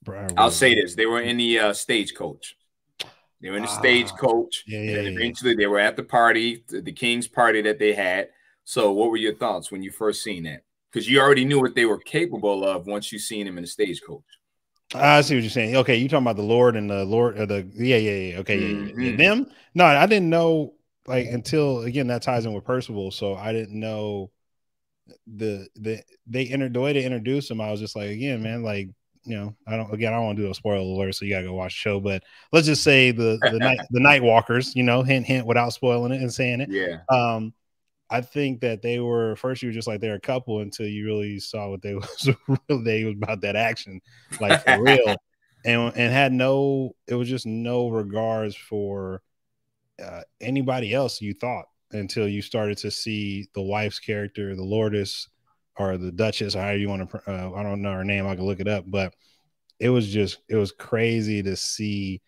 [0.03, 0.35] Briarwood.
[0.39, 2.57] I'll say this: they were in the uh, stagecoach.
[3.41, 5.57] They were in the ah, stagecoach, yeah, yeah, and eventually yeah.
[5.59, 8.29] they were at the party, the, the king's party that they had.
[8.65, 10.63] So, what were your thoughts when you first seen that?
[10.95, 13.69] Because you already knew what they were capable of once you seen them in the
[13.69, 14.23] stagecoach.
[14.95, 15.75] I see what you're saying.
[15.77, 18.39] Okay, you talking about the Lord and the Lord or the yeah, yeah, yeah.
[18.39, 19.01] Okay, mm-hmm.
[19.01, 19.17] yeah, yeah.
[19.17, 19.47] them.
[19.75, 20.75] No, I didn't know
[21.07, 24.31] like until again that ties in with Percival, so I didn't know
[25.27, 27.61] the the they entered the way they introduced him.
[27.61, 28.91] I was just like, again, man, like
[29.25, 31.33] you know, I don't again, I don't want to do a spoiler alert, so you
[31.33, 31.99] gotta go watch the show.
[31.99, 35.73] But let's just say the the night the Night Walkers, you know, hint hint without
[35.73, 36.71] spoiling it and saying it.
[36.71, 36.99] Yeah.
[37.09, 37.53] Um,
[38.15, 41.05] I think that they were first you were just like they're a couple until you
[41.05, 42.31] really saw what they was
[42.69, 44.01] they was about that action,
[44.41, 45.17] like for real.
[45.67, 49.23] And and had no it was just no regards for
[49.99, 55.31] uh, anybody else you thought until you started to see the wife's character, the Lourdes
[55.79, 58.37] or the Duchess, or however you want to uh, I don't know her name, I
[58.37, 59.15] can look it up, but
[59.81, 62.21] it was just it was crazy to see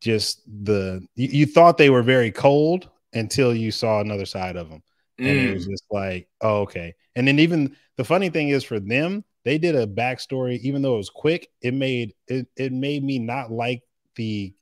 [0.00, 4.70] just the you, you thought they were very cold until you saw another side of
[4.70, 4.84] them
[5.18, 5.48] and mm.
[5.48, 5.70] it was mm.
[5.70, 6.94] just like, oh, okay.
[7.16, 10.94] And then even the funny thing is for them, they did a backstory, even though
[10.94, 13.82] it was quick, it made it it made me not like
[14.16, 14.54] the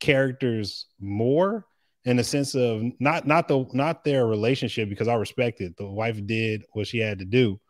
[0.00, 1.66] characters more
[2.04, 5.76] in the sense of not not the not their relationship because I respect it.
[5.76, 7.60] The wife did what she had to do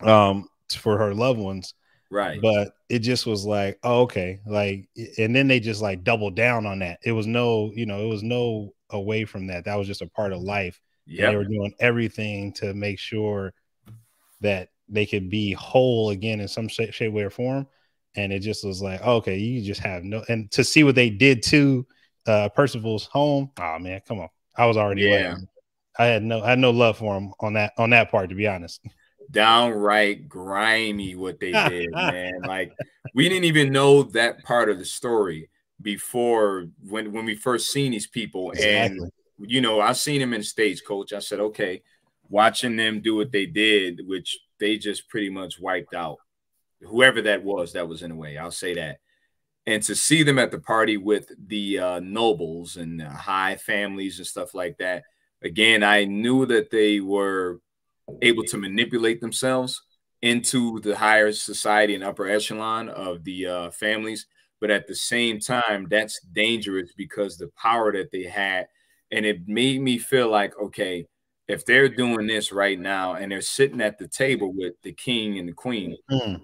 [0.00, 1.74] um for her loved ones.
[2.10, 2.40] Right.
[2.42, 4.40] But it just was like, oh, okay.
[4.46, 6.98] Like and then they just like doubled down on that.
[7.02, 9.64] It was no, you know, it was no away from that.
[9.64, 13.52] That was just a part of life yeah, they were doing everything to make sure
[14.40, 17.66] that they could be whole again in some shape, shape, way, or form.
[18.14, 20.22] And it just was like, okay, you just have no.
[20.28, 21.86] And to see what they did to
[22.26, 25.36] uh, Percival's home, oh man, come on, I was already yeah.
[25.98, 28.34] I had no, I had no love for him on that on that part, to
[28.34, 28.80] be honest.
[29.30, 32.42] Downright grimy what they did, man.
[32.46, 32.72] Like
[33.14, 35.48] we didn't even know that part of the story
[35.80, 38.98] before when when we first seen these people exactly.
[38.98, 39.12] and
[39.46, 41.12] you know I seen them in stagecoach.
[41.12, 41.82] I said, okay,
[42.28, 46.18] watching them do what they did, which they just pretty much wiped out
[46.84, 48.36] whoever that was that was in a way.
[48.36, 48.98] I'll say that.
[49.66, 54.18] And to see them at the party with the uh, nobles and uh, high families
[54.18, 55.04] and stuff like that,
[55.42, 57.60] again, I knew that they were
[58.20, 59.80] able to manipulate themselves
[60.20, 64.26] into the higher society and upper echelon of the uh, families.
[64.60, 68.66] But at the same time, that's dangerous because the power that they had.
[69.12, 71.06] And it made me feel like, okay,
[71.48, 75.38] if they're doing this right now and they're sitting at the table with the king
[75.38, 76.40] and the queen, mm.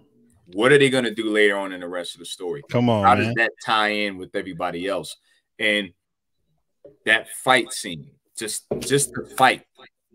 [0.53, 2.63] what are they going to do later on in the rest of the story?
[2.71, 3.05] Come on.
[3.05, 3.25] How man.
[3.25, 5.17] does that tie in with everybody else?
[5.59, 5.93] And
[7.07, 9.63] that fight scene, just just the fight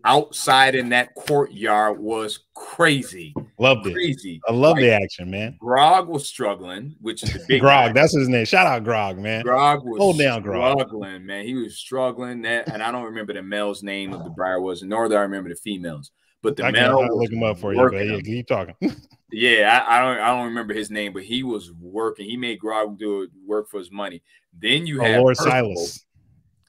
[0.04, 3.34] outside in that courtyard was crazy.
[3.58, 3.94] Loved it.
[3.94, 4.40] Crazy.
[4.48, 5.56] I love like, the action, man.
[5.60, 7.88] Grog was struggling, which is the big Grog.
[7.88, 7.92] Guy.
[7.92, 8.44] That's his name.
[8.44, 9.42] Shout out Grog, man.
[9.42, 11.22] Grog was Hold down, struggling, Grog.
[11.22, 11.44] man.
[11.44, 12.42] He was struggling.
[12.42, 15.20] That, and I don't remember the male's name of the briar was, nor do I
[15.20, 16.10] remember the females.
[16.42, 18.74] But the I male can look him up for you, but yeah, keep talking.
[19.32, 22.28] yeah, I, I, don't I don't remember his name, but he was working.
[22.28, 24.22] He made Grog do work for his money.
[24.52, 25.74] Then you oh, had Lord Percival.
[25.74, 26.00] Sylas.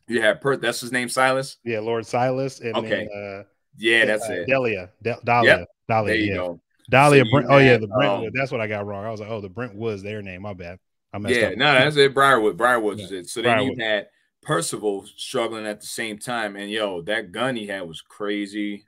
[0.07, 1.57] You have per that's his name, Sylas.
[1.65, 2.61] Yeah, Lord Sylas.
[2.61, 3.07] And okay.
[3.11, 3.43] Then, uh,
[3.77, 4.47] yeah, that's uh, it.
[4.47, 4.91] Delia.
[5.01, 5.57] De- Dahlia.
[5.57, 5.67] Yep.
[5.89, 6.13] Dahlia.
[6.13, 6.35] There you yeah.
[6.37, 6.61] go.
[6.89, 7.25] Dahlia.
[7.25, 8.27] So Brent, oh yeah, the Brentwood.
[8.27, 9.05] Um, that's what I got wrong.
[9.05, 10.41] I was like, oh, the Brentwood's their name.
[10.41, 10.79] My bad.
[11.13, 11.57] I messed yeah, up.
[11.57, 12.13] no, that's it.
[12.13, 12.57] Briarwood.
[12.57, 13.05] Briarwood yeah.
[13.05, 13.29] is it.
[13.29, 13.77] So then Briarwood.
[13.77, 14.07] you had
[14.41, 18.83] Percival struggling at the same time, and yo, that gun he had was crazy,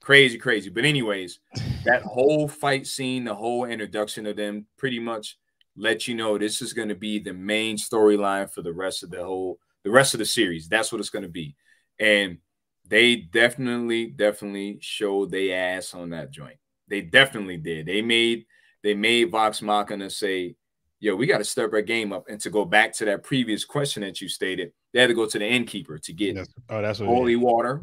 [0.00, 0.70] crazy, crazy.
[0.70, 1.40] But anyways,
[1.84, 5.38] that whole fight scene, the whole introduction of them, pretty much
[5.76, 9.10] let you know this is going to be the main storyline for the rest of
[9.10, 10.68] the whole the rest of the series.
[10.68, 11.56] That's what it's going to be.
[11.98, 12.38] And
[12.86, 16.56] they definitely, definitely showed they ass on that joint.
[16.92, 17.86] They definitely did.
[17.86, 18.44] They made
[18.82, 20.56] they made Vox Machina say,
[21.00, 22.26] yo, we got to step our game up.
[22.28, 25.24] And to go back to that previous question that you stated, they had to go
[25.24, 27.82] to the innkeeper to get that's, oh, that's holy water.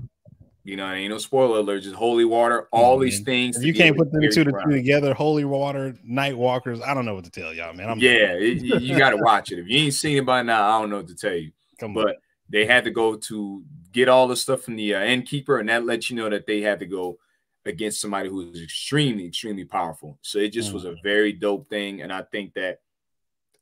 [0.63, 3.05] You know, ain't no spoiler alert, just holy water, all mm-hmm.
[3.05, 3.65] these things.
[3.65, 6.79] You can't put them two to two together, holy water, night walkers.
[6.79, 7.89] I don't know what to tell y'all, man.
[7.89, 9.57] I'm yeah, it, you, you got to watch it.
[9.57, 11.51] If you ain't seen it by now, I don't know what to tell you.
[11.79, 12.15] Come but on.
[12.47, 15.83] they had to go to get all the stuff from the uh, innkeeper, and that
[15.83, 17.17] lets you know that they had to go
[17.65, 20.17] against somebody who is extremely, extremely powerful.
[20.21, 20.75] So it just mm.
[20.75, 21.03] was a mm.
[21.03, 22.79] very dope thing, and I think that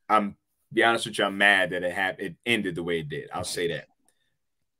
[0.09, 0.35] I'm
[0.71, 2.27] be honest with you, I'm mad that it happened.
[2.27, 3.29] it ended the way it did.
[3.33, 3.87] I'll say that.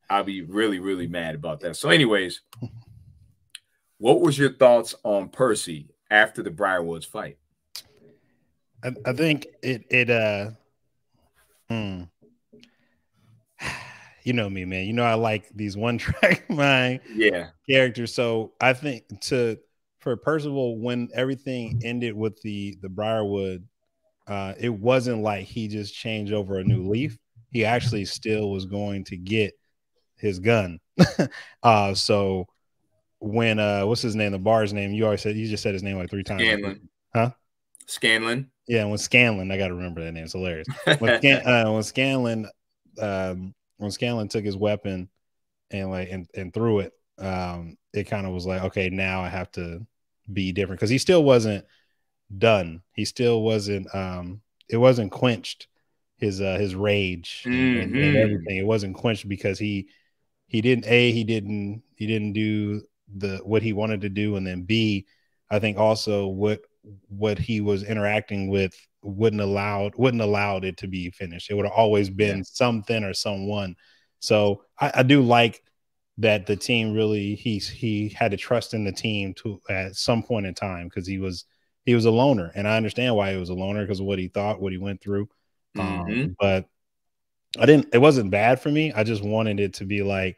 [0.10, 1.76] I'll be really, really mad about that.
[1.76, 2.42] So, anyways,
[3.98, 7.38] what was your thoughts on Percy after the Briarwoods fight?
[8.84, 10.52] I, I think it it uh
[11.70, 12.04] hmm
[14.28, 14.86] you know me, man.
[14.86, 18.14] You know I like these one track mind yeah characters.
[18.14, 19.58] So I think to
[20.00, 23.66] for Percival, when everything ended with the the Briarwood,
[24.28, 27.18] uh, it wasn't like he just changed over a new leaf.
[27.52, 29.54] He actually still was going to get
[30.18, 30.80] his gun.
[31.64, 32.48] uh, so
[33.20, 34.34] when uh, what's his name?
[34.34, 34.92] The bar's name.
[34.92, 36.42] You already said you just said his name like three times.
[36.42, 36.90] Scanlan.
[37.16, 37.32] Huh?
[37.86, 38.52] Scanlan.
[38.68, 40.26] Yeah, when Scanlan, I got to remember that name.
[40.26, 40.68] It's hilarious.
[41.00, 42.50] When, Scan, uh, when Scanlan
[43.00, 45.10] um, when Scanlan took his weapon
[45.72, 49.30] and like and, and threw it, um, it kind of was like, okay, now I
[49.30, 49.86] have to
[50.32, 51.66] be different because he still wasn't
[52.38, 52.82] done.
[52.94, 55.68] He still wasn't um it wasn't quenched
[56.18, 57.82] his uh his rage mm-hmm.
[57.82, 58.18] and, and, mm-hmm.
[58.18, 58.58] everything.
[58.58, 59.90] It wasn't quenched because he
[60.48, 62.82] he didn't a he didn't he didn't do
[63.16, 65.06] the what he wanted to do, and then B,
[65.50, 66.62] I think also what
[67.10, 71.50] what he was interacting with wouldn't allowed wouldn't allowed it to be finished.
[71.50, 72.44] It would have always been yeah.
[72.46, 73.76] something or someone.
[74.20, 75.64] So I, I, do like
[76.18, 80.24] that the team really he's he had to trust in the team to at some
[80.24, 81.46] point in time because he was
[81.86, 84.20] he was a loner, and I understand why he was a loner because of what
[84.20, 85.30] he thought, what he went through.
[85.78, 86.12] Mm-hmm.
[86.12, 86.66] Um, but
[87.60, 87.90] I didn't.
[87.94, 88.92] It wasn't bad for me.
[88.92, 90.38] I just wanted it to be like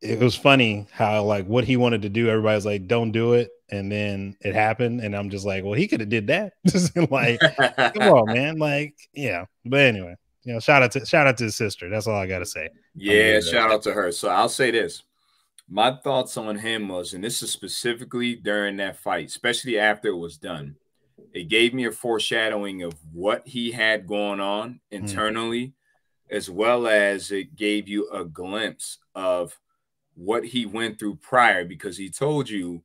[0.00, 2.28] it was funny how like what he wanted to do.
[2.28, 5.88] Everybody's like, "Don't do it," and then it happened and i'm just like well he
[5.88, 6.52] could have did that.
[7.10, 8.58] Like come on man.
[8.58, 9.46] Like yeah.
[9.64, 11.88] But anyway you know shout out to shout out to his sister.
[11.88, 12.68] That's all i gotta say.
[12.94, 14.12] Yeah shout out to her.
[14.12, 15.02] So i'll say this.
[15.68, 20.16] My thoughts on him was and this is specifically during that fight especially after it
[20.16, 20.76] was done
[21.32, 24.96] it gave me a foreshadowing of what he had going on hmm.
[24.96, 25.72] internally mm.
[26.30, 29.58] as well as it gave you a glimpse of
[30.14, 32.82] what he went through prior because he told you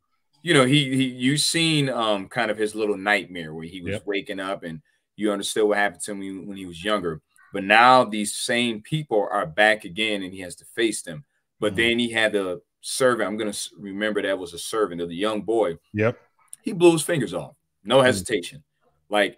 [0.47, 3.95] you know, he he you seen um kind of his little nightmare where he was
[3.95, 4.03] yep.
[4.05, 4.81] waking up and
[5.17, 7.21] you understood what happened to him when he was younger.
[7.51, 11.25] But now these same people are back again and he has to face them.
[11.59, 11.75] But mm-hmm.
[11.75, 13.27] then he had the servant.
[13.27, 15.79] I'm gonna remember that was a servant of the young boy.
[15.93, 16.17] Yep.
[16.61, 18.05] He blew his fingers off, no mm-hmm.
[18.05, 18.59] hesitation.
[18.59, 19.13] Mm-hmm.
[19.13, 19.37] Like,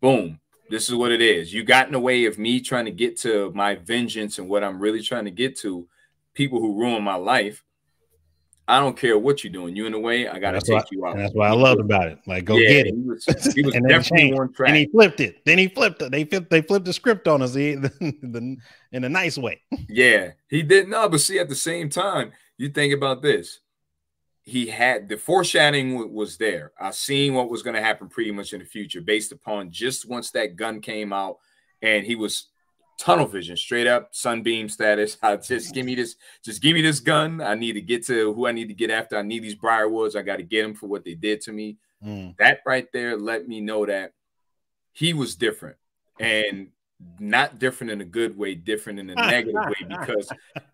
[0.00, 0.40] boom.
[0.70, 1.54] this is what it is.
[1.54, 4.64] You got in the way of me trying to get to my vengeance and what
[4.64, 5.86] I'm really trying to get to.
[6.34, 7.64] People who ruin my life.
[8.68, 9.74] I don't care what you're doing.
[9.74, 11.16] You in the way, I gotta take why, you out.
[11.16, 12.18] that's what I loved about it.
[12.26, 12.94] Like, go yeah, get it.
[12.94, 14.68] He was, he was definitely one track.
[14.68, 15.42] And he flipped it.
[15.46, 16.12] Then he flipped it.
[16.12, 16.50] They flipped.
[16.50, 17.88] They flipped the script on us the, the,
[18.20, 18.56] the,
[18.92, 19.62] in a nice way.
[19.88, 21.10] Yeah, he did not.
[21.10, 23.60] But see, at the same time, you think about this.
[24.42, 26.72] He had the foreshadowing was there.
[26.78, 30.06] I seen what was going to happen pretty much in the future, based upon just
[30.06, 31.38] once that gun came out,
[31.80, 32.48] and he was
[32.98, 35.16] tunnel vision, straight up sunbeam status.
[35.22, 37.40] I just give me this, just give me this gun.
[37.40, 39.16] I need to get to who I need to get after.
[39.16, 40.16] I need these Briarwoods.
[40.16, 41.78] I got to get them for what they did to me.
[42.04, 42.36] Mm.
[42.38, 44.12] That right there let me know that
[44.92, 45.76] he was different
[46.20, 46.68] and
[47.20, 50.28] not different in a good way, different in a negative way, because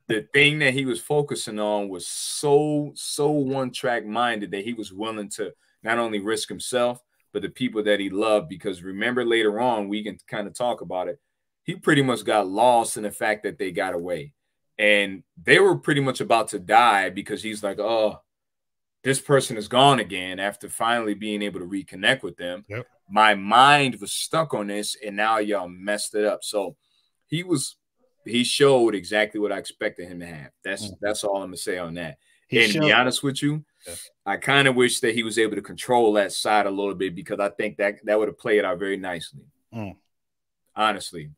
[0.07, 4.73] the thing that he was focusing on was so, so one track minded that he
[4.73, 8.49] was willing to not only risk himself, but the people that he loved.
[8.49, 11.21] Because remember, later on, we can kind of talk about it
[11.65, 14.35] he pretty much got lost in the fact that they got away.
[14.79, 18.21] And they were pretty much about to die because he's like, oh,
[19.03, 22.65] this person is gone again after finally being able to reconnect with them.
[22.69, 22.87] Yep.
[23.09, 26.43] My mind was stuck on this, and now y'all messed it up.
[26.43, 26.77] So
[27.27, 27.77] he was
[28.25, 30.51] he showed exactly what I expected him to have.
[30.65, 30.95] That's mm-hmm.
[31.01, 32.17] that's all I'm gonna say on that.
[32.49, 32.81] He and showed.
[32.81, 33.95] to be honest with you, yeah.
[34.25, 37.15] I kind of wish that he was able to control that side a little bit
[37.15, 39.45] because I think that that would have played out very nicely.
[39.75, 39.97] Mm.
[40.75, 41.31] Honestly,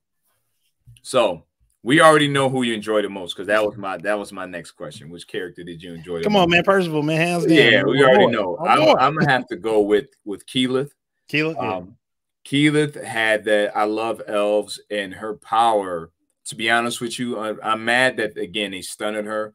[1.06, 1.44] so
[1.84, 4.44] we already know who you enjoy the most because that was my that was my
[4.44, 5.08] next question.
[5.08, 6.20] Which character did you enjoy?
[6.20, 7.54] Come on, man, Percival, man, hands down.
[7.54, 8.58] Yeah, we already know.
[8.58, 10.90] I'm, I'm, gonna have to go with with Keyleth.
[11.30, 11.96] Keyleth, um,
[12.44, 13.76] Keyleth had that.
[13.76, 16.10] I love elves and her power.
[16.46, 19.54] To be honest with you, I, I'm mad that again they stunned her,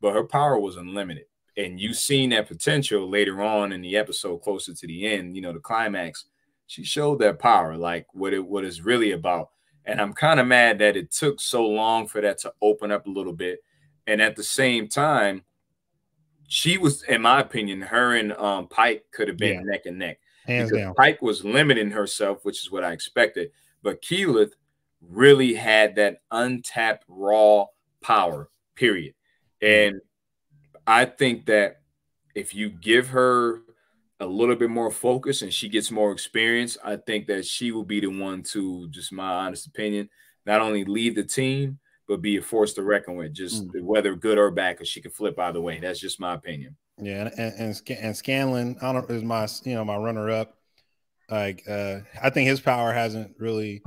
[0.00, 1.24] but her power was unlimited.
[1.56, 5.34] And you seen that potential later on in the episode, closer to the end.
[5.34, 6.26] You know, the climax.
[6.68, 9.48] She showed that power, like what it what it's really about
[9.84, 13.06] and I'm kind of mad that it took so long for that to open up
[13.06, 13.60] a little bit.
[14.06, 15.42] And at the same time,
[16.48, 19.72] she was, in my opinion, her and um, Pike could have been yeah.
[19.72, 20.20] neck and neck.
[20.46, 20.94] Hands because down.
[20.94, 23.50] Pike was limiting herself, which is what I expected.
[23.82, 24.52] But Keyleth
[25.00, 27.66] really had that untapped raw
[28.00, 29.14] power, period.
[29.60, 30.00] And
[30.86, 31.80] I think that
[32.34, 33.62] if you give her
[34.22, 37.84] a little bit more focus and she gets more experience, I think that she will
[37.84, 40.08] be the one to, just my honest opinion,
[40.46, 43.82] not only lead the team, but be a force to reckon with, just mm.
[43.82, 45.80] whether good or bad, because she can flip either way.
[45.80, 46.76] That's just my opinion.
[46.98, 50.56] Yeah, and and, and Scanlan, I don't is my you know my runner up.
[51.30, 53.82] Like uh I think his power hasn't really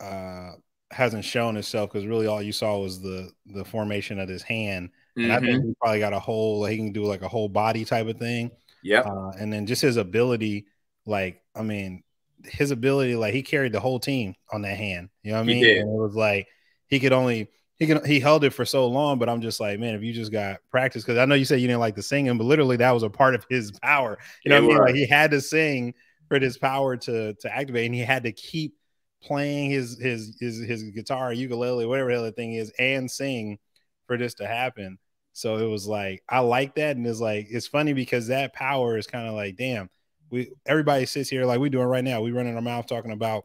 [0.00, 0.52] uh
[0.90, 4.90] hasn't shown itself because really all you saw was the the formation of his hand.
[5.16, 5.32] And mm-hmm.
[5.32, 5.68] I think mm-hmm.
[5.68, 8.50] he probably got a whole he can do like a whole body type of thing.
[8.84, 9.00] Yeah.
[9.00, 10.66] Uh, and then just his ability,
[11.06, 12.04] like, I mean,
[12.44, 15.08] his ability, like he carried the whole team on that hand.
[15.22, 15.64] You know what I mean?
[15.64, 16.46] And it was like
[16.86, 19.80] he could only he can he held it for so long, but I'm just like,
[19.80, 22.02] man, if you just got practice, because I know you said you didn't like the
[22.02, 24.18] singing, but literally that was a part of his power.
[24.44, 24.78] You know what I mean?
[24.78, 25.94] Like he had to sing
[26.28, 28.74] for his power to to activate, and he had to keep
[29.22, 33.58] playing his his his his guitar, ukulele, whatever the hell the thing is, and sing
[34.06, 34.98] for this to happen.
[35.34, 38.96] So it was like I like that, and it's like it's funny because that power
[38.96, 39.90] is kind of like, damn,
[40.30, 42.20] we everybody sits here like we're doing right now.
[42.20, 43.44] We running our mouth talking about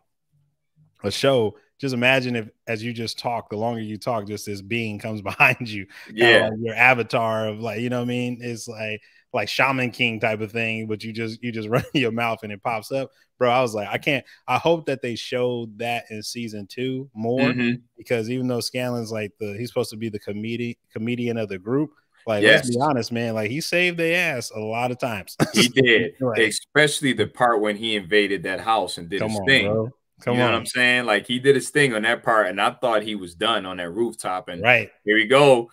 [1.04, 1.58] a show.
[1.80, 5.22] Just imagine if, as you just talk, the longer you talk, just this being comes
[5.24, 5.88] behind you.
[6.14, 8.38] Yeah, like your avatar of like, you know what I mean?
[8.40, 9.02] It's like
[9.34, 12.52] like Shaman King type of thing, but you just you just run your mouth and
[12.52, 13.10] it pops up.
[13.40, 14.26] Bro, I was like, I can't.
[14.48, 17.76] I hope that they showed that in season two more mm-hmm.
[17.98, 21.58] because even though Scanlan's like the he's supposed to be the comedian comedian of the
[21.58, 21.92] group.
[22.28, 22.66] Like, yes.
[22.66, 23.34] let's be honest, man.
[23.34, 25.36] Like he saved their ass a lot of times.
[25.54, 29.46] he did, like, especially the part when he invaded that house and did his on,
[29.46, 29.72] thing.
[29.72, 29.90] Bro.
[30.22, 30.52] Come you know on.
[30.52, 31.06] what I'm saying?
[31.06, 33.78] Like he did his thing on that part, and I thought he was done on
[33.78, 34.50] that rooftop.
[34.50, 35.70] And right here we go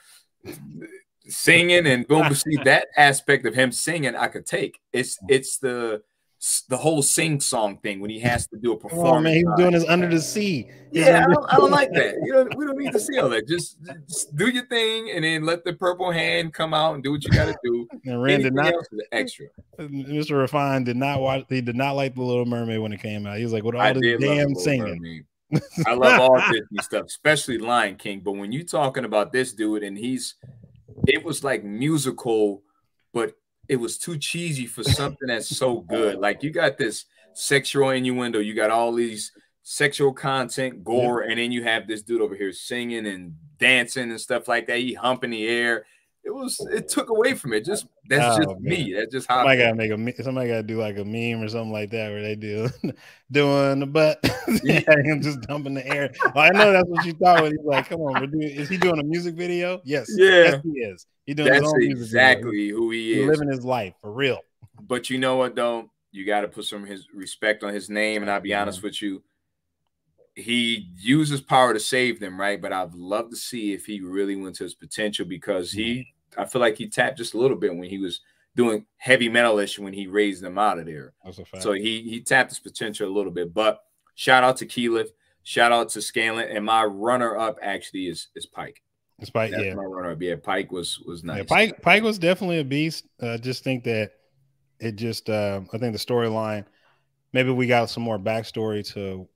[1.28, 2.32] singing and boom.
[2.34, 4.80] See that aspect of him singing, I could take.
[4.92, 6.02] It's it's the
[6.68, 9.16] the whole sing song thing when he has to do a performance.
[9.16, 10.68] Oh, man, he's doing his under the sea.
[10.92, 12.14] yeah, I don't, I don't, like that.
[12.24, 13.48] You know, we don't need to see all that.
[13.48, 17.12] Just, just, do your thing and then let the purple hand come out and do
[17.12, 17.88] what you got to do.
[18.04, 18.74] and Rand did not
[19.12, 19.46] extra.
[19.78, 20.38] Mr.
[20.38, 21.44] Refine did not watch.
[21.48, 23.38] He did not like the Little Mermaid when it came out.
[23.38, 25.24] He was like, "What all this damn singing."
[25.86, 28.20] I love all Disney stuff, especially Lion King.
[28.20, 30.34] But when you're talking about this dude and he's
[31.06, 32.62] it was like musical,
[33.12, 33.34] but
[33.68, 36.18] it was too cheesy for something that's so good.
[36.18, 41.30] Like you got this sexual innuendo, you got all these sexual content, gore, yeah.
[41.30, 44.78] and then you have this dude over here singing and dancing and stuff like that.
[44.78, 45.86] He humping the air.
[46.26, 47.64] It was it took away from it.
[47.64, 48.62] Just that's oh, just man.
[48.62, 48.92] me.
[48.92, 50.12] That's just how somebody gotta make a me.
[50.20, 52.68] somebody gotta do like a meme or something like that where they do
[53.30, 54.18] doing the butt
[54.64, 56.12] yeah, him just dumping the air.
[56.34, 58.76] Well, I know that's what you thought when he's like, come on, doing, is he
[58.76, 59.80] doing a music video?
[59.84, 61.06] Yes, yeah, yes, he is.
[61.26, 63.18] He doing that's exactly who he is.
[63.18, 64.40] He's living his life for real.
[64.80, 65.90] But you know what though?
[66.10, 69.00] You got to put some his respect on his name, and I'll be honest with
[69.00, 69.22] you
[70.36, 72.60] he uses power to save them, right?
[72.60, 76.15] But I'd love to see if he really went to his potential because he, mm-hmm.
[76.36, 78.20] I feel like he tapped just a little bit when he was
[78.56, 81.12] doing heavy metalish when he raised them out of there.
[81.60, 83.54] So he he tapped his potential a little bit.
[83.54, 83.80] But
[84.14, 85.10] shout out to Keyleth,
[85.42, 88.82] shout out to Scanlan, and my runner up actually is is Pike.
[89.18, 89.74] It's Pike, That's yeah.
[89.74, 90.34] My runner up, yeah.
[90.42, 91.38] Pike was was nice.
[91.38, 93.06] Yeah, Pike Pike was definitely a beast.
[93.20, 94.12] I uh, just think that
[94.80, 96.64] it just uh, I think the storyline.
[97.32, 99.28] Maybe we got some more backstory to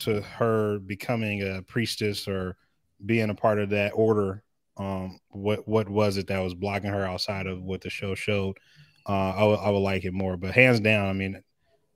[0.00, 2.56] to her becoming a priestess or
[3.04, 4.42] being a part of that order
[4.78, 8.56] um what what was it that was blocking her outside of what the show showed
[9.08, 11.42] uh I, w- I would like it more but hands down i mean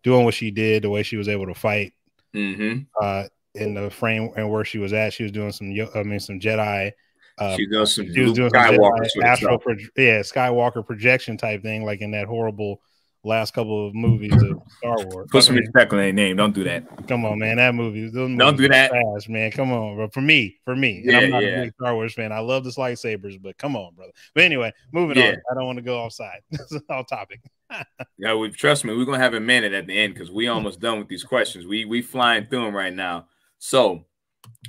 [0.03, 1.93] doing what she did the way she was able to fight
[2.35, 2.83] mm-hmm.
[3.01, 6.21] uh in the frame and where she was at she was doing some i mean
[6.21, 6.93] some jedi
[7.41, 11.39] uh, she, doing some she was doing Skywalker some Jedi, astral pro- yeah Skywalker projection
[11.39, 12.83] type thing, like in that horrible
[13.23, 15.29] last couple of movies of Star Wars.
[15.31, 16.37] Put some respect on that name.
[16.37, 17.07] Don't do that.
[17.07, 17.57] Come on, man.
[17.57, 18.11] That movie.
[18.11, 18.93] Don't do that,
[19.29, 19.51] man.
[19.51, 20.09] Come on, bro.
[20.09, 21.03] For me, for me.
[21.05, 21.49] Yeah, I'm not yeah.
[21.49, 22.33] a big Star Wars fan.
[22.33, 24.13] I love the lightsabers, but come on, brother.
[24.35, 25.31] But anyway, moving yeah.
[25.31, 25.37] on.
[25.51, 26.41] I don't want to go offside.
[26.51, 27.41] This is off topic.
[28.19, 28.95] yeah, we trust me.
[28.95, 31.67] We're gonna have a minute at the end because we almost done with these questions.
[31.67, 33.27] We we flying through them right now.
[33.59, 34.05] So,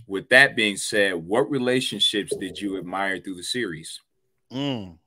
[0.07, 3.99] with that being said, what relationships did you admire through the series?
[4.51, 4.97] Mm,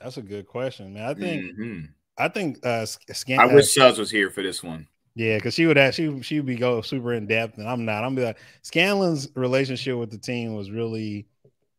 [0.00, 1.04] that's a good question, man.
[1.04, 1.44] I think.
[1.44, 1.84] Mm-hmm
[2.18, 4.88] I think uh Scan- I wish Suz was here for this one.
[5.14, 8.04] Yeah, because she would actually she would be go super in depth, and I'm not.
[8.04, 11.26] I'm be like Scanlan's relationship with the team was really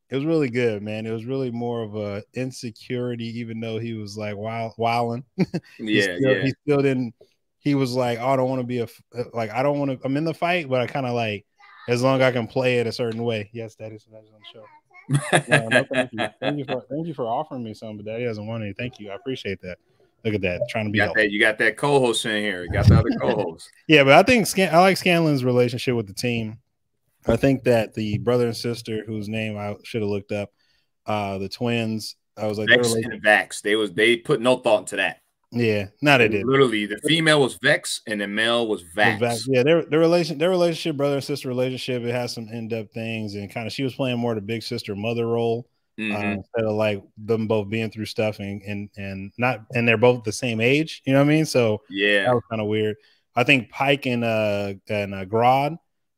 [0.10, 1.08] it was really good, man.
[1.08, 5.24] It was really more of a insecurity, even though he was like wild wilding.
[5.80, 6.42] yeah, still, yeah.
[6.44, 7.16] He still didn't.
[7.60, 9.92] He was like, oh, I don't want to be a uh, like I don't want
[9.92, 10.06] to.
[10.06, 11.46] I'm in the fight, but I kind of like
[11.88, 13.50] as long as I can play it a certain way.
[13.54, 15.48] Yes, that is that is on the show.
[15.48, 16.30] no, no, thank you.
[16.40, 18.74] Thank you for thank you for offering me some, but Daddy doesn't want any.
[18.74, 19.10] Thank you.
[19.10, 19.78] I appreciate that.
[20.24, 21.00] Look at that, trying to be.
[21.00, 22.64] You got, that, you got that co-host in here.
[22.64, 23.70] You got the other co-host.
[23.88, 26.60] yeah, but I think Scan- I like Scanlan's relationship with the team.
[27.28, 30.52] I think that the brother and sister, whose name I should have looked up,
[31.06, 32.16] uh, the twins.
[32.38, 33.62] I was like, Vex and Vax.
[33.62, 35.20] They was they put no thought into that.
[35.52, 36.48] Yeah, not it did.
[36.48, 39.20] Literally, the female was Vex and the male was Vax.
[39.20, 39.44] Vax.
[39.46, 42.94] Yeah, their their relation, their relationship, brother and sister relationship, it has some in depth
[42.94, 45.68] things, and kind of she was playing more the big sister mother role
[46.00, 46.16] Mm-hmm.
[46.16, 49.98] Uh, instead of like them both being through stuff and and and not and they're
[49.98, 51.04] both the same age.
[51.06, 51.46] You know what I mean?
[51.46, 52.96] So yeah, that was kind of weird.
[53.36, 55.78] I think Pike and uh and uh Grod,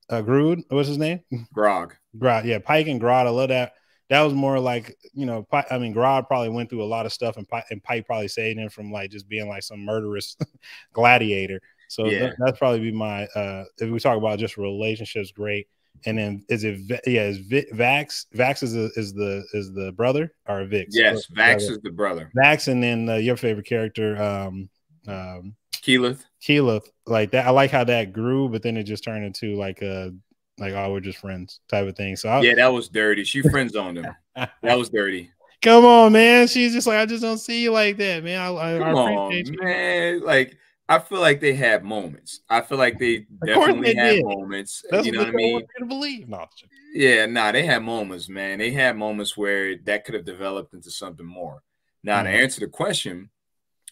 [0.10, 1.22] uh Grood, what's his name?
[1.54, 1.94] Grog.
[2.18, 3.26] Grod, yeah, Pike and Grod.
[3.26, 3.74] I love that.
[4.10, 7.06] That was more like you know, Pike, I mean, Grod probably went through a lot
[7.06, 9.84] of stuff, and Pike, and Pike probably saved him from like just being like some
[9.84, 10.38] murderous
[10.94, 11.60] gladiator.
[11.90, 12.20] So yeah.
[12.20, 15.68] that, that's probably be my uh if we talk about just relationships, great
[16.06, 20.32] and then is it yeah is Vax Vax is the is the is the brother
[20.48, 20.96] or Vix?
[20.96, 22.32] Yes, Vax is the brother.
[22.38, 24.70] Vax and then uh, your favorite character um
[25.08, 26.26] um Keyleth.
[26.42, 27.46] Keyleth like that.
[27.46, 30.12] I like how that grew, but then it just turned into like a
[30.58, 32.16] like oh we're just friends type of thing.
[32.16, 33.24] So I, yeah, that was dirty.
[33.24, 34.08] She friend zoned him.
[34.36, 35.32] that was dirty.
[35.62, 36.48] Come on, man.
[36.48, 38.40] She's just like I just don't see you like that, man.
[38.40, 39.44] I, I, Come I on, you.
[39.60, 40.22] man.
[40.22, 40.58] Like
[40.88, 42.42] I feel like they had moments.
[42.50, 44.26] I feel like they definitely they had did.
[44.26, 44.86] moments.
[44.90, 45.66] That's you know what, I mean?
[45.80, 46.30] To believe.
[46.30, 46.46] No.
[46.94, 48.60] Yeah, nah, they had moments, man.
[48.60, 51.64] They had moments where that could have developed into something more.
[52.04, 52.26] Now, mm-hmm.
[52.28, 53.30] to answer the question,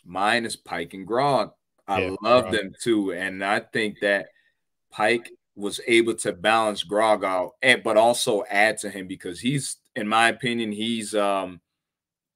[0.06, 1.52] mine is Pike and Grog.
[1.88, 2.54] I yeah, love Grog.
[2.54, 4.28] them too, and I think that
[4.91, 9.78] Pike was able to balance Grog out, and but also add to him because he's,
[9.96, 11.60] in my opinion, he's um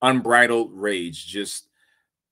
[0.02, 1.67] unbridled rage, just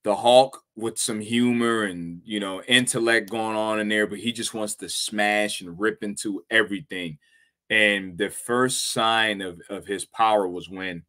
[0.06, 4.30] the Hulk with some humor and you know intellect going on in there, but he
[4.30, 7.18] just wants to smash and rip into everything.
[7.70, 11.02] And the first sign of, of his power was when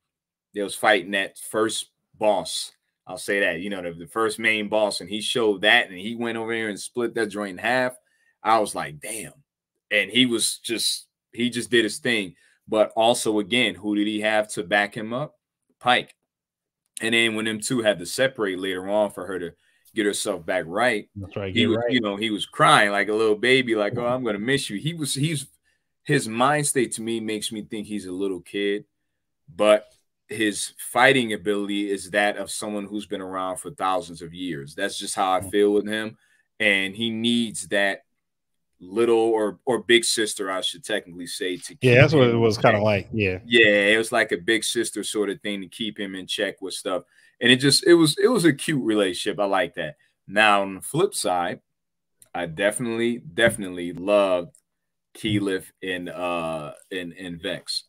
[0.56, 2.72] they was fighting that first boss.
[3.06, 6.00] I'll say that, you know, the, the first main boss, and he showed that and
[6.00, 7.96] he went over there and split that joint in half.
[8.42, 9.34] I was like, damn.
[9.92, 12.34] And he was just he just did his thing.
[12.68, 15.36] But also again, who did he have to back him up?
[15.80, 16.16] Pike.
[17.02, 19.52] And then when them two had to separate later on for her to
[19.94, 21.54] get herself back right, that's right.
[21.54, 21.92] He was, right.
[21.92, 24.80] you know, he was crying like a little baby, like, "Oh, I'm gonna miss you."
[24.80, 25.48] He was, he's
[26.04, 28.86] his mind state to me makes me think he's a little kid,
[29.54, 29.86] but
[30.28, 34.76] his fighting ability is that of someone who's been around for thousands of years.
[34.76, 36.18] That's just how I feel with him,
[36.60, 38.02] and he needs that
[38.80, 41.58] little or or big sister, I should technically say.
[41.58, 43.10] To yeah, that's what it was kind of like.
[43.12, 46.28] Yeah, yeah, it was like a big sister sort of thing to keep him in
[46.28, 47.04] check with stuff,
[47.42, 49.40] and it just it was it was a cute relationship.
[49.40, 49.96] I like that.
[50.28, 51.62] Now on the flip side,
[52.34, 54.56] I definitely definitely loved
[55.18, 57.84] Keyleth and uh and and Vex.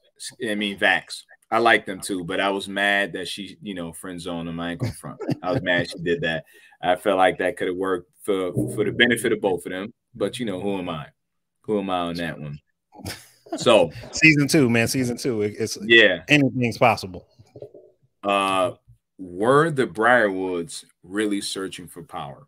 [0.45, 1.22] I mean Vax.
[1.51, 4.61] I like them too, but I was mad that she, you know, friend zoned him.
[4.61, 5.18] I ain't gonna front.
[5.43, 6.45] I was mad she did that.
[6.82, 9.93] I felt like that could have worked for for the benefit of both of them.
[10.14, 11.06] But you know, who am I?
[11.62, 12.59] Who am I on that one?
[13.56, 15.40] So season two, man, season two.
[15.40, 17.26] It's yeah, anything's possible.
[18.22, 18.72] Uh,
[19.18, 22.46] were the Briarwoods really searching for power?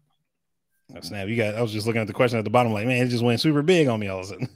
[0.94, 1.28] Oh, snap!
[1.28, 1.54] You got.
[1.54, 3.40] I was just looking at the question at the bottom, like, man, it just went
[3.40, 4.48] super big on me all of a sudden.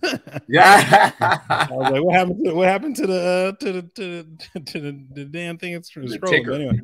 [0.48, 1.12] yeah.
[1.20, 2.44] I was like, what happened?
[2.44, 4.22] To, what happened to the uh, to the to
[4.55, 5.74] the, to the, the damn thing?
[5.74, 6.34] It's scroll.
[6.34, 6.80] Anyway,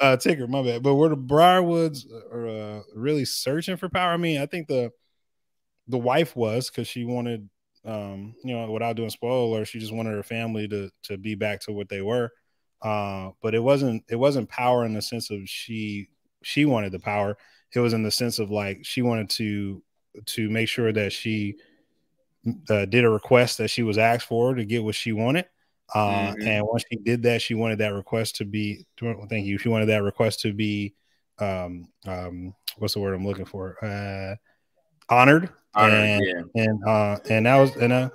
[0.00, 0.46] uh, ticker.
[0.46, 0.82] My bad.
[0.82, 4.12] But were the Briarwoods uh, really searching for power?
[4.12, 4.92] I mean, I think the
[5.90, 7.48] the wife was because she wanted,
[7.84, 11.60] um, you know, without doing spoiler, she just wanted her family to to be back
[11.62, 12.30] to what they were.
[12.82, 16.08] Uh, but it wasn't it wasn't power in the sense of she
[16.42, 17.36] she wanted the power
[17.74, 19.82] it was in the sense of like she wanted to
[20.26, 21.56] to make sure that she
[22.68, 25.46] uh, did a request that she was asked for to get what she wanted.
[25.94, 26.46] Uh, mm-hmm.
[26.46, 28.86] And once she did that, she wanted that request to be.
[28.98, 29.58] Thank you.
[29.58, 30.94] She wanted that request to be.
[31.38, 33.76] Um, um, what's the word I'm looking for?
[33.84, 34.36] Uh,
[35.10, 35.50] honored.
[35.74, 36.64] honored and yeah.
[36.64, 38.10] and uh, and that was and uh,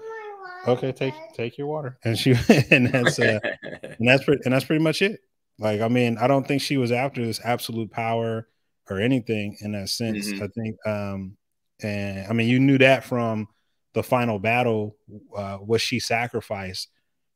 [0.68, 0.92] okay.
[0.92, 1.98] Take take your water.
[2.04, 2.32] And she
[2.72, 3.40] and that's uh,
[3.82, 5.20] and that's pretty and that's pretty much it.
[5.60, 8.48] Like I mean, I don't think she was after this absolute power
[8.90, 10.28] or anything in that sense.
[10.28, 10.44] Mm-hmm.
[10.44, 11.38] I think, um,
[11.82, 13.48] and I mean, you knew that from
[13.94, 14.98] the final battle,
[15.36, 16.90] uh, what she sacrificed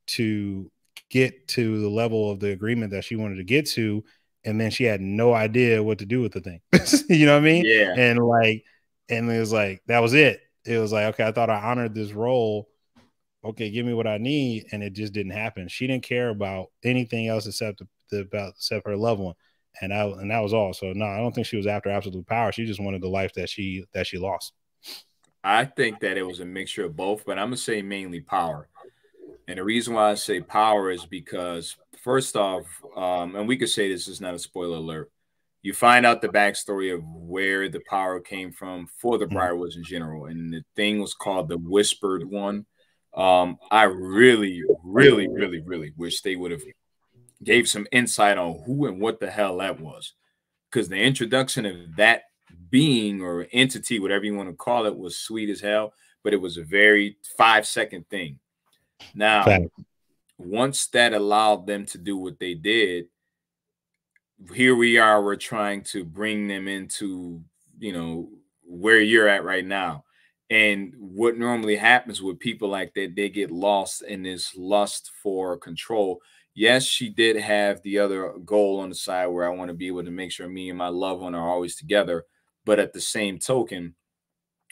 [0.07, 0.69] to
[1.09, 4.03] get to the level of the agreement that she wanted to get to,
[4.43, 6.61] and then she had no idea what to do with the thing.
[7.09, 7.65] you know what I mean?
[7.65, 7.95] Yeah.
[7.97, 8.63] And like,
[9.09, 10.41] and it was like that was it.
[10.65, 12.69] It was like, okay, I thought I honored this role.
[13.43, 15.67] Okay, give me what I need, and it just didn't happen.
[15.69, 17.81] She didn't care about anything else except
[18.11, 19.35] the, about except her loved one
[19.81, 20.73] and that and that was all.
[20.73, 22.51] So no, I don't think she was after absolute power.
[22.51, 24.53] She just wanted the life that she that she lost.
[25.43, 28.67] I think that it was a mixture of both, but I'm gonna say mainly power.
[29.47, 33.69] And the reason why I say power is because first off, um, and we could
[33.69, 35.11] say this is not a spoiler alert.
[35.61, 39.37] You find out the backstory of where the power came from for the mm-hmm.
[39.37, 42.65] Briarwoods in general, and the thing was called the Whispered One.
[43.13, 46.61] Um, I really, really, really, really wish they would have
[47.43, 50.13] gave some insight on who and what the hell that was.
[50.69, 52.23] Because the introduction of that
[52.69, 55.93] being or entity, whatever you want to call it, was sweet as hell,
[56.23, 58.39] but it was a very five second thing.
[59.15, 59.65] Now, Fact.
[60.37, 63.07] once that allowed them to do what they did,
[64.53, 67.41] here we are, we're trying to bring them into,
[67.79, 68.29] you know,
[68.63, 70.05] where you're at right now.
[70.49, 75.57] And what normally happens with people like that, they get lost in this lust for
[75.57, 76.21] control
[76.59, 79.87] yes, she did have the other goal on the side where I want to be
[79.87, 82.25] able to make sure me and my loved one are always together.
[82.65, 83.95] But at the same token,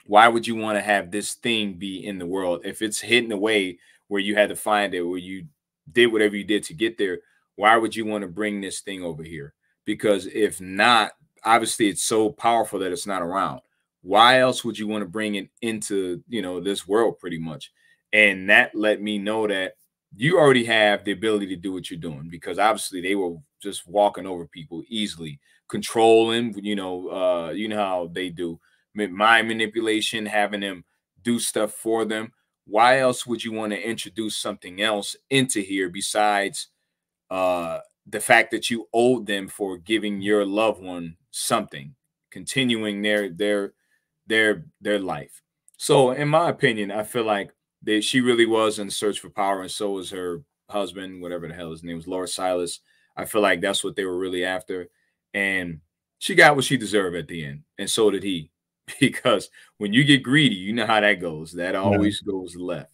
[0.05, 3.31] why would you want to have this thing be in the world if it's hidden
[3.31, 5.45] away where you had to find it, where you
[5.89, 7.19] did whatever you did to get there?
[7.55, 9.53] Why would you want to bring this thing over here?
[9.87, 11.13] Because if not,
[11.43, 13.61] obviously it's so powerful that it's not around.
[14.03, 17.71] Why else would you want to bring it into you know this world pretty much?
[18.13, 19.73] And that let me know that
[20.15, 23.87] you already have the ability to do what you're doing because obviously they were just
[23.87, 28.59] walking over people easily, controlling, you know, uh, you know how they do
[28.95, 30.83] mind manipulation, having them
[31.21, 32.31] do stuff for them.
[32.65, 36.67] Why else would you want to introduce something else into here besides
[37.29, 37.79] uh
[38.09, 41.93] the fact that you owed them for giving your loved one something,
[42.31, 43.73] continuing their their
[44.25, 45.41] their their life.
[45.77, 47.51] So in my opinion, I feel like
[47.83, 51.53] that she really was in search for power, and so was her husband, whatever the
[51.53, 52.79] hell his name was, Lord Sylas.
[53.15, 54.87] I feel like that's what they were really after,
[55.33, 55.81] and
[56.19, 58.51] she got what she deserved at the end, and so did he.
[59.01, 59.49] Because
[59.79, 61.51] when you get greedy, you know how that goes.
[61.51, 62.39] That always no.
[62.39, 62.93] goes left.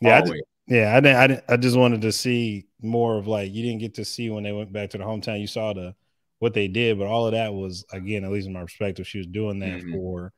[0.00, 0.96] Yeah, I just, yeah.
[0.96, 1.44] I didn't, I didn't.
[1.48, 4.52] I just wanted to see more of like you didn't get to see when they
[4.52, 5.40] went back to the hometown.
[5.40, 5.94] You saw the
[6.38, 9.18] what they did, but all of that was again, at least in my perspective, she
[9.18, 9.92] was doing that mm-hmm.
[9.92, 10.32] for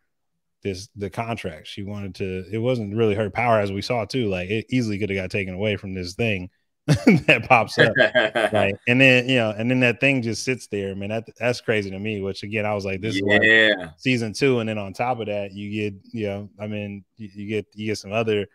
[0.62, 1.66] this the contract.
[1.66, 2.44] She wanted to.
[2.50, 4.28] It wasn't really her power, as we saw too.
[4.28, 6.50] Like it easily could have got taken away from this thing
[6.86, 7.94] that pops up.
[8.52, 10.90] like, and then you know, and then that thing just sits there.
[10.90, 12.20] I mean, that that's crazy to me.
[12.20, 13.38] Which again, I was like, this yeah.
[13.40, 16.66] is like season two, and then on top of that, you get you know, I
[16.66, 18.46] mean, you, you get you get some other.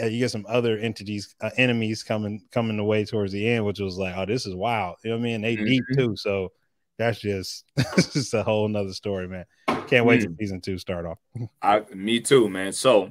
[0.00, 3.64] Uh, you get some other entities, uh, enemies coming coming the way towards the end,
[3.64, 4.96] which was like, oh, this is wild.
[5.04, 5.42] You know what I mean?
[5.42, 5.64] They mm-hmm.
[5.66, 6.52] deep too, so
[6.98, 9.44] that's just that's just a whole nother story, man.
[9.86, 10.24] Can't wait mm.
[10.24, 11.18] to season two start off.
[11.62, 12.72] I, me too, man.
[12.72, 13.10] So,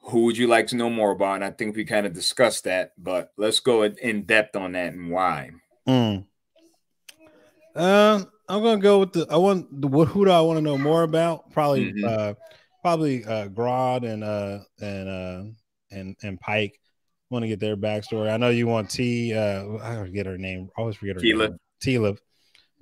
[0.00, 1.36] who would you like to know more about?
[1.36, 4.92] And I think we kind of discussed that, but let's go in depth on that
[4.92, 5.50] and why.
[5.88, 6.24] Mm.
[7.74, 9.26] Um, I'm gonna go with the.
[9.30, 9.88] I want the.
[9.88, 11.50] Who do I want to know more about?
[11.50, 12.04] Probably, mm-hmm.
[12.04, 12.34] uh,
[12.84, 15.42] probably uh, Grodd and uh and uh
[15.90, 16.78] and and Pike.
[17.30, 18.30] Want to get their backstory.
[18.30, 19.34] I know you want T.
[19.34, 20.68] Uh, I forget her name.
[20.76, 21.48] I always forget her Tila.
[21.48, 21.58] name.
[21.82, 22.16] Tila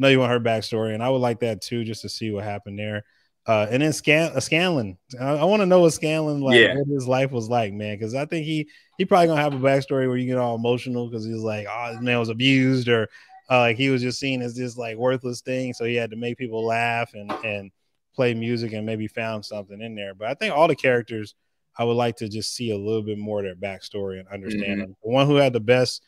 [0.03, 2.44] know you want her backstory, and I would like that too, just to see what
[2.44, 3.05] happened there.
[3.46, 6.76] Uh, and then Scan, uh, Scanlan, I, I want to know what Scanlan like, yeah.
[6.76, 9.59] what his life was like, man, because I think he he probably gonna have a
[9.59, 13.09] backstory where you get all emotional because he's like, oh, this man was abused, or
[13.50, 16.16] uh, like he was just seen as this like worthless thing, so he had to
[16.16, 17.70] make people laugh and and
[18.14, 20.14] play music and maybe found something in there.
[20.14, 21.34] But I think all the characters,
[21.76, 24.64] I would like to just see a little bit more of their backstory and understand
[24.64, 24.80] mm-hmm.
[24.80, 24.96] them.
[25.02, 26.02] The one who had the best,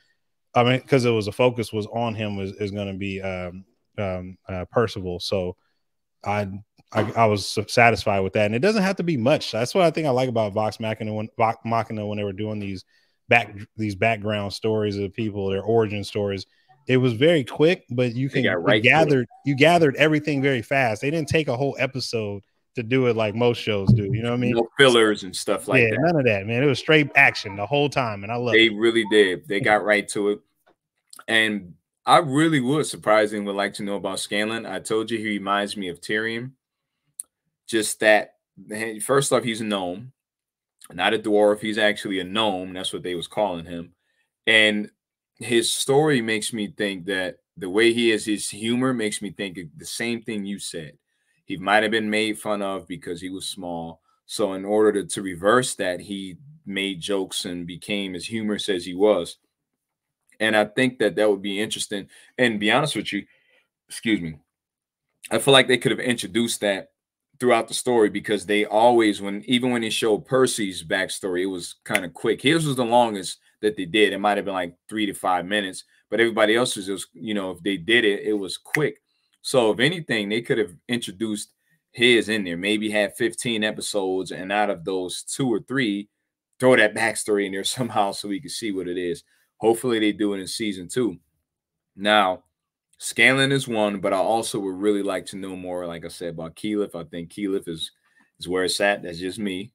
[0.55, 3.21] I mean, because it was a focus was on him was is going to be
[3.21, 3.65] um,
[3.99, 5.21] um, uh, Percival.
[5.21, 5.57] So
[6.25, 6.49] I,
[6.93, 9.51] I, I was satisfied with that, and it doesn't have to be much.
[9.51, 12.33] That's what I think I like about Vox Machina when Vox Machina when they were
[12.33, 12.85] doing these
[13.29, 16.47] back these background stories of people, their origin stories.
[16.87, 21.01] It was very quick, but you can right you gathered you gathered everything very fast.
[21.01, 22.43] They didn't take a whole episode
[22.75, 24.05] to do it like most shows do.
[24.05, 24.55] You know what I mean?
[24.55, 26.01] No fillers and stuff like yeah, that.
[26.01, 26.63] None of that, man.
[26.63, 28.53] It was straight action the whole time, and I love.
[28.53, 28.75] They it.
[28.75, 29.49] really did.
[29.49, 30.41] They got right to it,
[31.29, 31.75] and
[32.07, 34.67] I really would surprisingly would like to know about Scanlan.
[34.67, 36.53] I told you he reminds me of Tyrion.
[37.67, 38.35] Just that
[39.03, 40.13] first off, he's a gnome,
[40.93, 41.61] not a dwarf.
[41.61, 42.75] He's actually a gnome.
[42.75, 43.95] That's what they was calling him.
[44.47, 44.91] And
[45.39, 49.59] his story makes me think that the way he is, his humor makes me think
[49.77, 50.97] the same thing you said.
[51.45, 54.01] He might have been made fun of because he was small.
[54.27, 58.85] So in order to, to reverse that, he made jokes and became as humorous as
[58.85, 59.37] he was.
[60.41, 62.09] And I think that that would be interesting.
[62.39, 63.25] And be honest with you,
[63.89, 64.37] excuse me,
[65.31, 66.91] I feel like they could have introduced that
[67.39, 71.77] throughout the story because they always, when even when they showed Percy's backstory, it was
[71.85, 72.41] kind of quick.
[72.41, 74.13] His was the longest that they did.
[74.13, 77.35] It might have been like three to five minutes, but everybody else was, just, you
[77.35, 79.01] know, if they did it, it was quick.
[79.43, 81.53] So if anything, they could have introduced
[81.93, 86.09] his in there, maybe had 15 episodes, and out of those two or three,
[86.59, 89.23] throw that backstory in there somehow so we can see what it is.
[89.59, 91.19] Hopefully, they do it in season two.
[91.97, 92.45] Now,
[92.99, 96.31] Scanlan is one, but I also would really like to know more, like I said,
[96.31, 96.95] about Keyleth.
[96.95, 97.91] I think Keyleth is
[98.41, 99.03] is where it's at.
[99.03, 99.73] That's just me.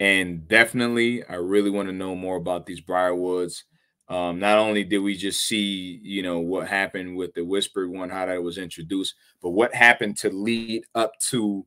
[0.00, 3.64] And definitely, I really want to know more about these Briarwoods.
[4.08, 8.08] Um, not only did we just see, you know, what happened with the Whispered one,
[8.08, 11.66] how that was introduced, but what happened to lead up to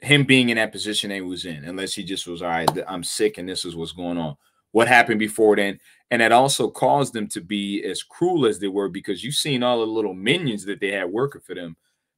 [0.00, 3.02] him being in that position he was in, unless he just was, all right, I'm
[3.02, 4.36] sick and this is what's going on
[4.74, 5.78] what happened before then.
[6.10, 9.62] And that also caused them to be as cruel as they were because you've seen
[9.62, 11.76] all the little minions that they had working for them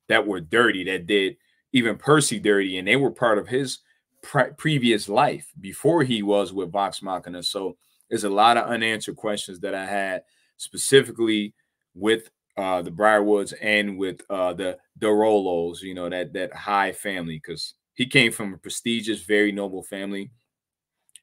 [0.09, 1.37] that were dirty, that did
[1.73, 3.81] even Percy dirty, and they were part of his
[4.23, 7.43] pre- previous life before he was with Vox Machina.
[7.43, 7.77] So
[8.09, 10.23] there's a lot of unanswered questions that I had
[10.57, 11.55] specifically
[11.95, 16.93] with uh, the Briarwoods and with uh, the de Rolos, you know, that that high
[16.93, 20.31] family, because he came from a prestigious, very noble family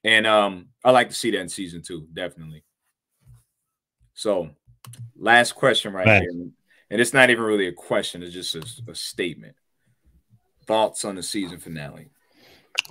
[0.04, 2.62] and um, I like to see that in season two, definitely.
[4.12, 4.50] So,
[5.16, 6.30] last question right here,
[6.90, 9.56] and it's not even really a question; it's just a, a statement.
[10.66, 12.10] Thoughts on the season finale?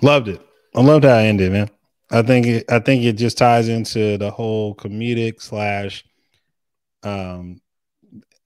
[0.02, 0.40] Loved it.
[0.74, 1.70] I loved how it ended, man.
[2.10, 6.04] I think it, I think it just ties into the whole comedic slash
[7.02, 7.60] um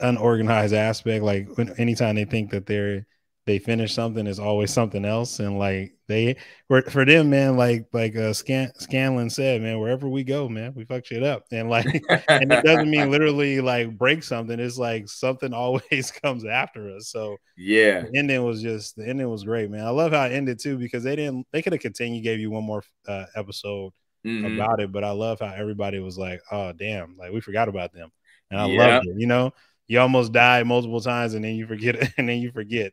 [0.00, 1.24] unorganized aspect.
[1.24, 3.06] Like when, anytime they think that they're
[3.48, 5.40] they finish something is always something else.
[5.40, 6.36] And like they
[6.68, 10.74] for, for them man like like uh Scan, scanlan said man wherever we go man
[10.76, 11.46] we fuck shit up.
[11.50, 11.86] And like
[12.28, 17.08] and it doesn't mean literally like break something it's like something always comes after us.
[17.08, 18.02] So yeah.
[18.02, 19.86] the ending was just the ending was great man.
[19.86, 22.50] I love how it ended too because they didn't they could have continued gave you
[22.50, 23.92] one more uh, episode
[24.26, 24.58] mm-hmm.
[24.60, 27.92] about it but i love how everybody was like oh damn like we forgot about
[27.94, 28.10] them.
[28.50, 28.78] And i yeah.
[28.78, 29.52] loved it you know?
[29.86, 32.92] You almost die multiple times and then you forget it and then you forget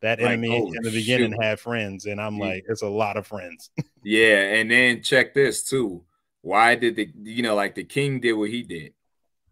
[0.00, 1.42] that like, enemy oh, in the beginning shoot.
[1.42, 2.46] had friends, and I'm yeah.
[2.46, 3.70] like, it's a lot of friends.
[4.02, 6.04] yeah, and then check this too.
[6.42, 8.92] Why did the you know like the king did what he did?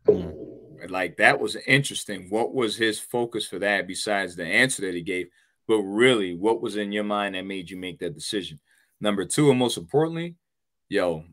[0.07, 0.90] Mm.
[0.90, 2.28] Like that was interesting.
[2.30, 5.28] What was his focus for that besides the answer that he gave?
[5.66, 8.61] But really, what was in your mind that made you make that decision?
[9.01, 10.36] Number two, and most importantly,
[10.88, 11.24] yo,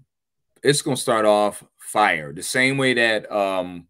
[0.64, 3.88] it's gonna start off fire the same way that um,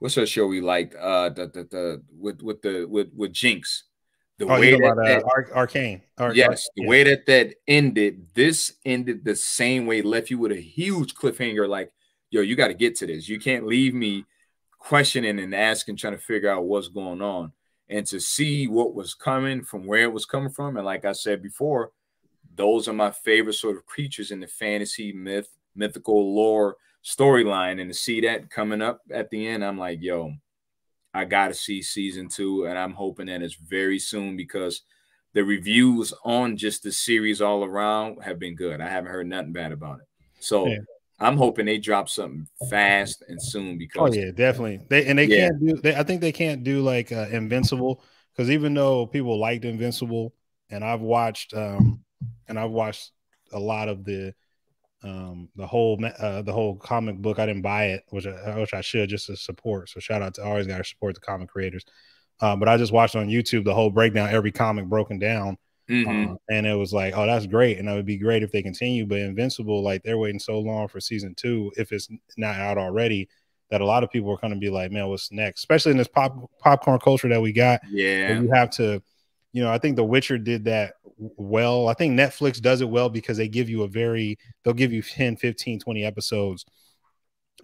[0.00, 0.96] what's that show we liked?
[0.96, 3.84] Uh, the the, the with with the with with Jinx
[4.46, 6.02] the oh, way that, about, that uh, Arcane.
[6.18, 6.88] Ar- yes, the yeah.
[6.88, 11.68] way that that ended, this ended the same way, left you with a huge cliffhanger.
[11.68, 11.92] Like,
[12.30, 13.28] yo, you got to get to this.
[13.28, 14.24] You can't leave me
[14.78, 17.52] questioning and asking, trying to figure out what's going on,
[17.88, 20.76] and to see what was coming from where it was coming from.
[20.76, 21.92] And like I said before,
[22.54, 27.80] those are my favorite sort of creatures in the fantasy myth, mythical lore storyline.
[27.80, 30.32] And to see that coming up at the end, I'm like, yo,
[31.14, 34.82] I gotta see season two, and I'm hoping that it's very soon because
[35.32, 38.80] the reviews on just the series all around have been good.
[38.80, 40.06] I haven't heard nothing bad about it.
[40.40, 40.78] So yeah.
[41.20, 44.80] I'm hoping they drop something fast and soon because oh yeah, definitely.
[44.88, 45.48] They and they yeah.
[45.48, 45.80] can't do.
[45.80, 48.02] They, I think they can't do like uh, Invincible
[48.32, 50.34] because even though people liked Invincible,
[50.70, 52.04] and I've watched um
[52.48, 53.12] and I've watched
[53.52, 54.34] a lot of the
[55.04, 57.38] um the whole uh, the whole comic book.
[57.38, 59.90] I didn't buy it, which I, which I should just to support.
[59.90, 61.84] So shout out to always got to support the comic creators.
[62.40, 65.56] Uh, but I just watched on YouTube the whole breakdown, every comic broken down.
[65.88, 66.32] Mm-hmm.
[66.32, 67.78] Uh, and it was like, oh, that's great.
[67.78, 69.06] And that would be great if they continue.
[69.06, 73.28] But Invincible, like they're waiting so long for season two, if it's not out already,
[73.70, 75.60] that a lot of people are going to be like, man, what's next?
[75.60, 77.80] Especially in this pop popcorn culture that we got.
[77.90, 78.40] Yeah.
[78.40, 79.02] You have to,
[79.52, 81.88] you know, I think The Witcher did that well.
[81.88, 85.02] I think Netflix does it well because they give you a very, they'll give you
[85.02, 86.64] 10, 15, 20 episodes.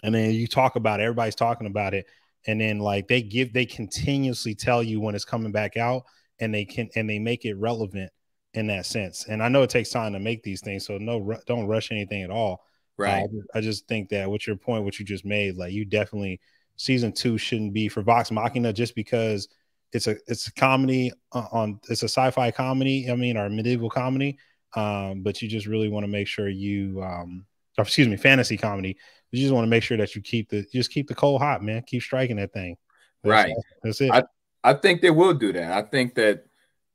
[0.03, 2.07] And then you talk about it, everybody's talking about it.
[2.46, 6.05] And then like they give, they continuously tell you when it's coming back out
[6.38, 8.11] and they can and they make it relevant
[8.55, 9.26] in that sense.
[9.28, 12.22] And I know it takes time to make these things, so no, don't rush anything
[12.22, 12.64] at all.
[12.96, 13.24] Right.
[13.24, 16.40] Uh, I just think that with your point, what you just made, like you definitely
[16.76, 19.48] season two shouldn't be for Vox Machina just because
[19.93, 23.11] it's a it's a comedy uh, on it's a sci-fi comedy.
[23.11, 24.38] I mean, or medieval comedy.
[24.76, 27.45] Um, but you just really want to make sure you um,
[27.78, 28.97] or excuse me, fantasy comedy.
[29.30, 31.62] You just want to make sure that you keep the just keep the coal hot,
[31.62, 31.82] man.
[31.86, 32.76] Keep striking that thing.
[33.22, 33.55] That's, right.
[33.82, 34.11] That's it.
[34.11, 34.24] I,
[34.62, 35.72] I think they will do that.
[35.72, 36.45] I think that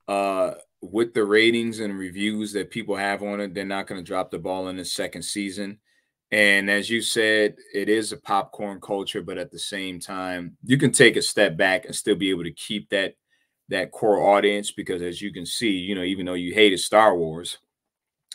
[0.07, 4.05] uh, with the ratings and reviews that people have on it, they're not going to
[4.05, 5.79] drop the ball in the second season.
[6.31, 10.77] And as you said, it is a popcorn culture, but at the same time, you
[10.77, 13.15] can take a step back and still be able to keep that
[13.69, 17.15] that core audience because as you can see, you know, even though you hated Star
[17.17, 17.57] Wars,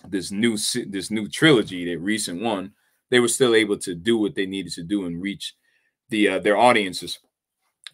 [0.09, 2.73] this new this new trilogy, that recent one,
[3.11, 5.55] they were still able to do what they needed to do and reach
[6.09, 7.19] the uh, their audiences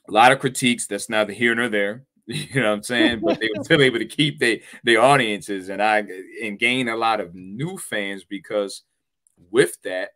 [0.08, 2.04] a lot of critiques that's neither here nor there.
[2.28, 3.20] You know what I'm saying?
[3.24, 6.04] But they were still able to keep their their audiences and I
[6.42, 8.82] and gain a lot of new fans because
[9.50, 10.10] with that,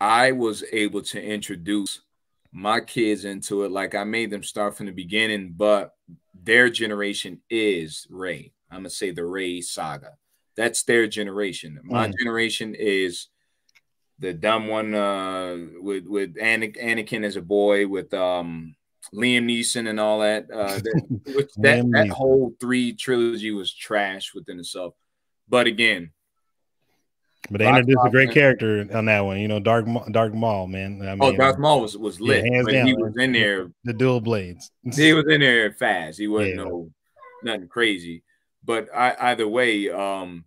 [0.00, 2.00] I was able to introduce
[2.52, 3.70] my kids into it.
[3.70, 5.94] Like I made them start from the beginning, but
[6.34, 8.52] their generation is Rey.
[8.70, 10.12] I'm gonna say the Rey saga.
[10.56, 11.80] That's their generation.
[11.82, 12.14] My mm.
[12.18, 13.28] generation is
[14.18, 18.74] the dumb one uh, with with Anakin as a boy with um
[19.14, 20.50] Liam Neeson and all that.
[20.50, 24.94] Uh, that, that, that whole three trilogy was trash within itself.
[25.48, 26.12] But again,
[27.50, 29.38] but they introduced a great character on that one.
[29.38, 31.00] You know, Dark Darth Maul, man.
[31.02, 32.44] I oh, mean, oh, Darth Maul was was lit.
[32.44, 33.70] Yeah, down, he was in there.
[33.84, 34.70] The dual blades.
[34.94, 36.18] he was in there fast.
[36.18, 36.64] He wasn't yeah.
[36.64, 36.90] no
[37.42, 38.22] nothing crazy.
[38.64, 40.44] But I, either way, um,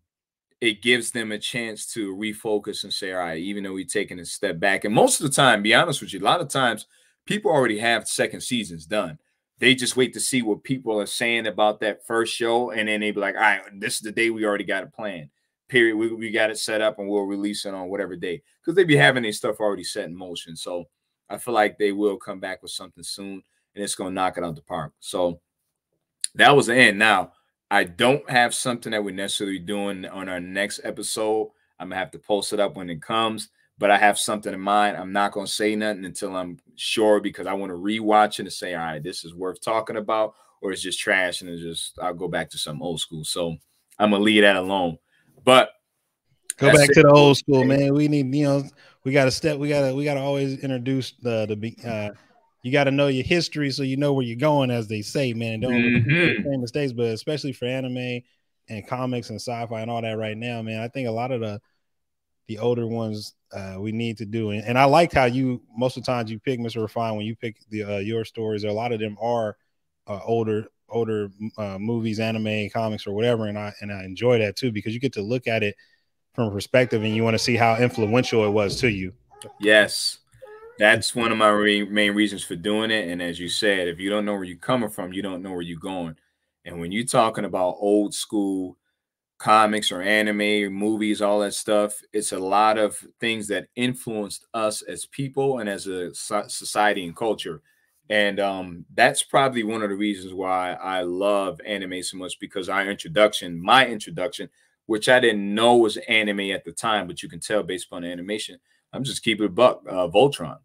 [0.61, 4.19] it gives them a chance to refocus and say, all right, even though we're taking
[4.19, 6.47] a step back, and most of the time, be honest with you, a lot of
[6.47, 6.87] times
[7.25, 9.19] people already have second seasons done.
[9.59, 13.01] They just wait to see what people are saying about that first show, and then
[13.01, 15.29] they be like, "All right, this is the day we already got it planned.
[15.67, 15.95] Period.
[15.95, 18.83] We, we got it set up, and we'll release it on whatever day because they
[18.83, 20.55] be having their stuff already set in motion.
[20.55, 20.85] So
[21.29, 23.43] I feel like they will come back with something soon,
[23.73, 24.93] and it's gonna knock it out the park.
[24.99, 25.39] So
[26.35, 26.99] that was the end.
[26.99, 27.33] Now
[27.71, 31.51] I don't have something that we're necessarily doing on our next episode.
[31.79, 34.59] I'm gonna have to post it up when it comes but I have something in
[34.59, 34.97] mind.
[34.97, 38.41] I'm not going to say nothing until I'm sure because I want to rewatch it
[38.41, 41.61] and say, all right, this is worth talking about, or it's just trash and it's
[41.61, 43.23] just I'll go back to some old school.
[43.23, 43.55] So
[43.99, 44.97] I'm gonna leave that alone.
[45.45, 45.69] But
[46.57, 47.93] go back to the old school, man.
[47.93, 48.63] We need, you know,
[49.03, 49.57] we got to step.
[49.57, 51.87] We got to, we got to always introduce the the.
[51.89, 52.09] Uh,
[52.63, 55.33] you got to know your history so you know where you're going, as they say,
[55.33, 55.59] man.
[55.59, 56.11] Don't mm-hmm.
[56.11, 58.21] make the same mistakes, but especially for anime
[58.67, 60.81] and comics and sci-fi and all that right now, man.
[60.81, 61.61] I think a lot of the
[62.47, 64.51] the older ones uh, we need to do.
[64.51, 66.81] And, and, I liked how you most of the times you pick Mr.
[66.81, 68.63] Refine when you pick the uh, your stories.
[68.63, 69.57] A lot of them are
[70.07, 73.47] uh, older older uh, movies, anime, comics, or whatever.
[73.47, 75.75] And I and I enjoy that too because you get to look at it
[76.33, 79.13] from a perspective and you want to see how influential it was to you.
[79.59, 80.19] Yes.
[80.77, 83.07] That's one of my re- main reasons for doing it.
[83.07, 85.51] And as you said, if you don't know where you're coming from, you don't know
[85.51, 86.17] where you're going.
[86.65, 88.77] And when you're talking about old school
[89.37, 92.01] comics or anime or movies, all that stuff.
[92.13, 97.15] It's a lot of things that influenced us as people and as a society and
[97.15, 97.61] culture.
[98.09, 102.69] And um, that's probably one of the reasons why I love anime so much because
[102.69, 104.49] our introduction, my introduction,
[104.85, 108.03] which I didn't know was anime at the time, but you can tell based upon
[108.03, 108.59] the animation.
[108.93, 110.59] I'm just keeping it buck, uh, Voltron.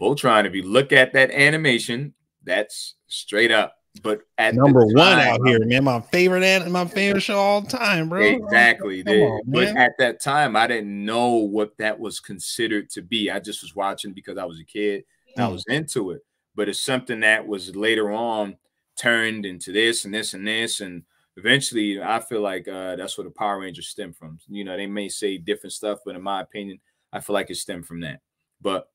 [0.00, 3.76] Voltron, if you look at that animation, that's straight up.
[4.02, 7.62] But at number time, one out here, man, my favorite and my favorite show all
[7.62, 8.22] time, bro.
[8.22, 9.02] Exactly.
[9.04, 13.30] On, but at that time, I didn't know what that was considered to be.
[13.30, 15.04] I just was watching because I was a kid.
[15.36, 15.42] Mm.
[15.42, 16.22] I was into it.
[16.54, 18.56] But it's something that was later on
[18.96, 20.80] turned into this and this and this.
[20.80, 21.04] And
[21.36, 24.38] eventually I feel like uh, that's where the Power Rangers stem from.
[24.48, 26.80] You know, they may say different stuff, but in my opinion,
[27.12, 28.20] I feel like it stemmed from that.
[28.60, 28.88] But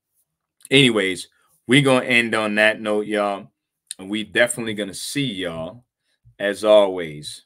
[0.69, 1.27] anyways,
[1.67, 3.47] we're gonna end on that note, y'all.
[3.97, 5.85] And we definitely gonna see y'all
[6.39, 7.43] as always.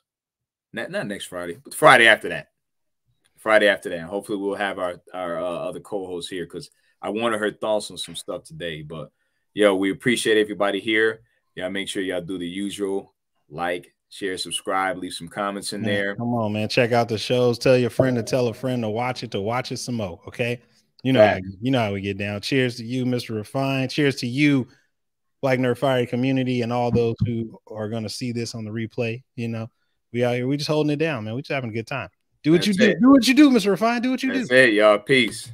[0.74, 2.50] Not, not next Friday, but Friday after that.
[3.38, 4.02] Friday after that.
[4.02, 6.70] Hopefully, we'll have our our uh, other co-hosts here because
[7.02, 8.82] I wanted her thoughts on some stuff today.
[8.82, 9.12] But
[9.54, 11.22] yo, we appreciate everybody here.
[11.56, 13.14] Y'all make sure y'all do the usual
[13.50, 16.16] like, share, subscribe, leave some comments in man, there.
[16.16, 16.70] Come on, man.
[16.70, 17.58] Check out the shows.
[17.60, 20.20] Tell your friend to tell a friend to watch it, to watch it some more.
[20.28, 20.62] Okay.
[21.04, 22.42] You know, how, you know how we get down.
[22.42, 23.36] Cheers to you, Mr.
[23.36, 23.88] Refine.
[23.88, 24.68] Cheers to you,
[25.42, 28.72] Black Nerd Fire community, and all those who are going to see this on the
[28.72, 29.24] replay.
[29.36, 29.70] You know,
[30.12, 31.36] we out here, we just holding it down, man.
[31.36, 32.10] We just having a good time.
[32.44, 32.90] Do what That's you do.
[32.90, 33.02] It.
[33.02, 33.72] Do what you do, Mr.
[33.72, 34.02] Refine.
[34.02, 34.56] Do what you That's do.
[34.56, 35.00] it, y'all.
[35.00, 35.50] Peace.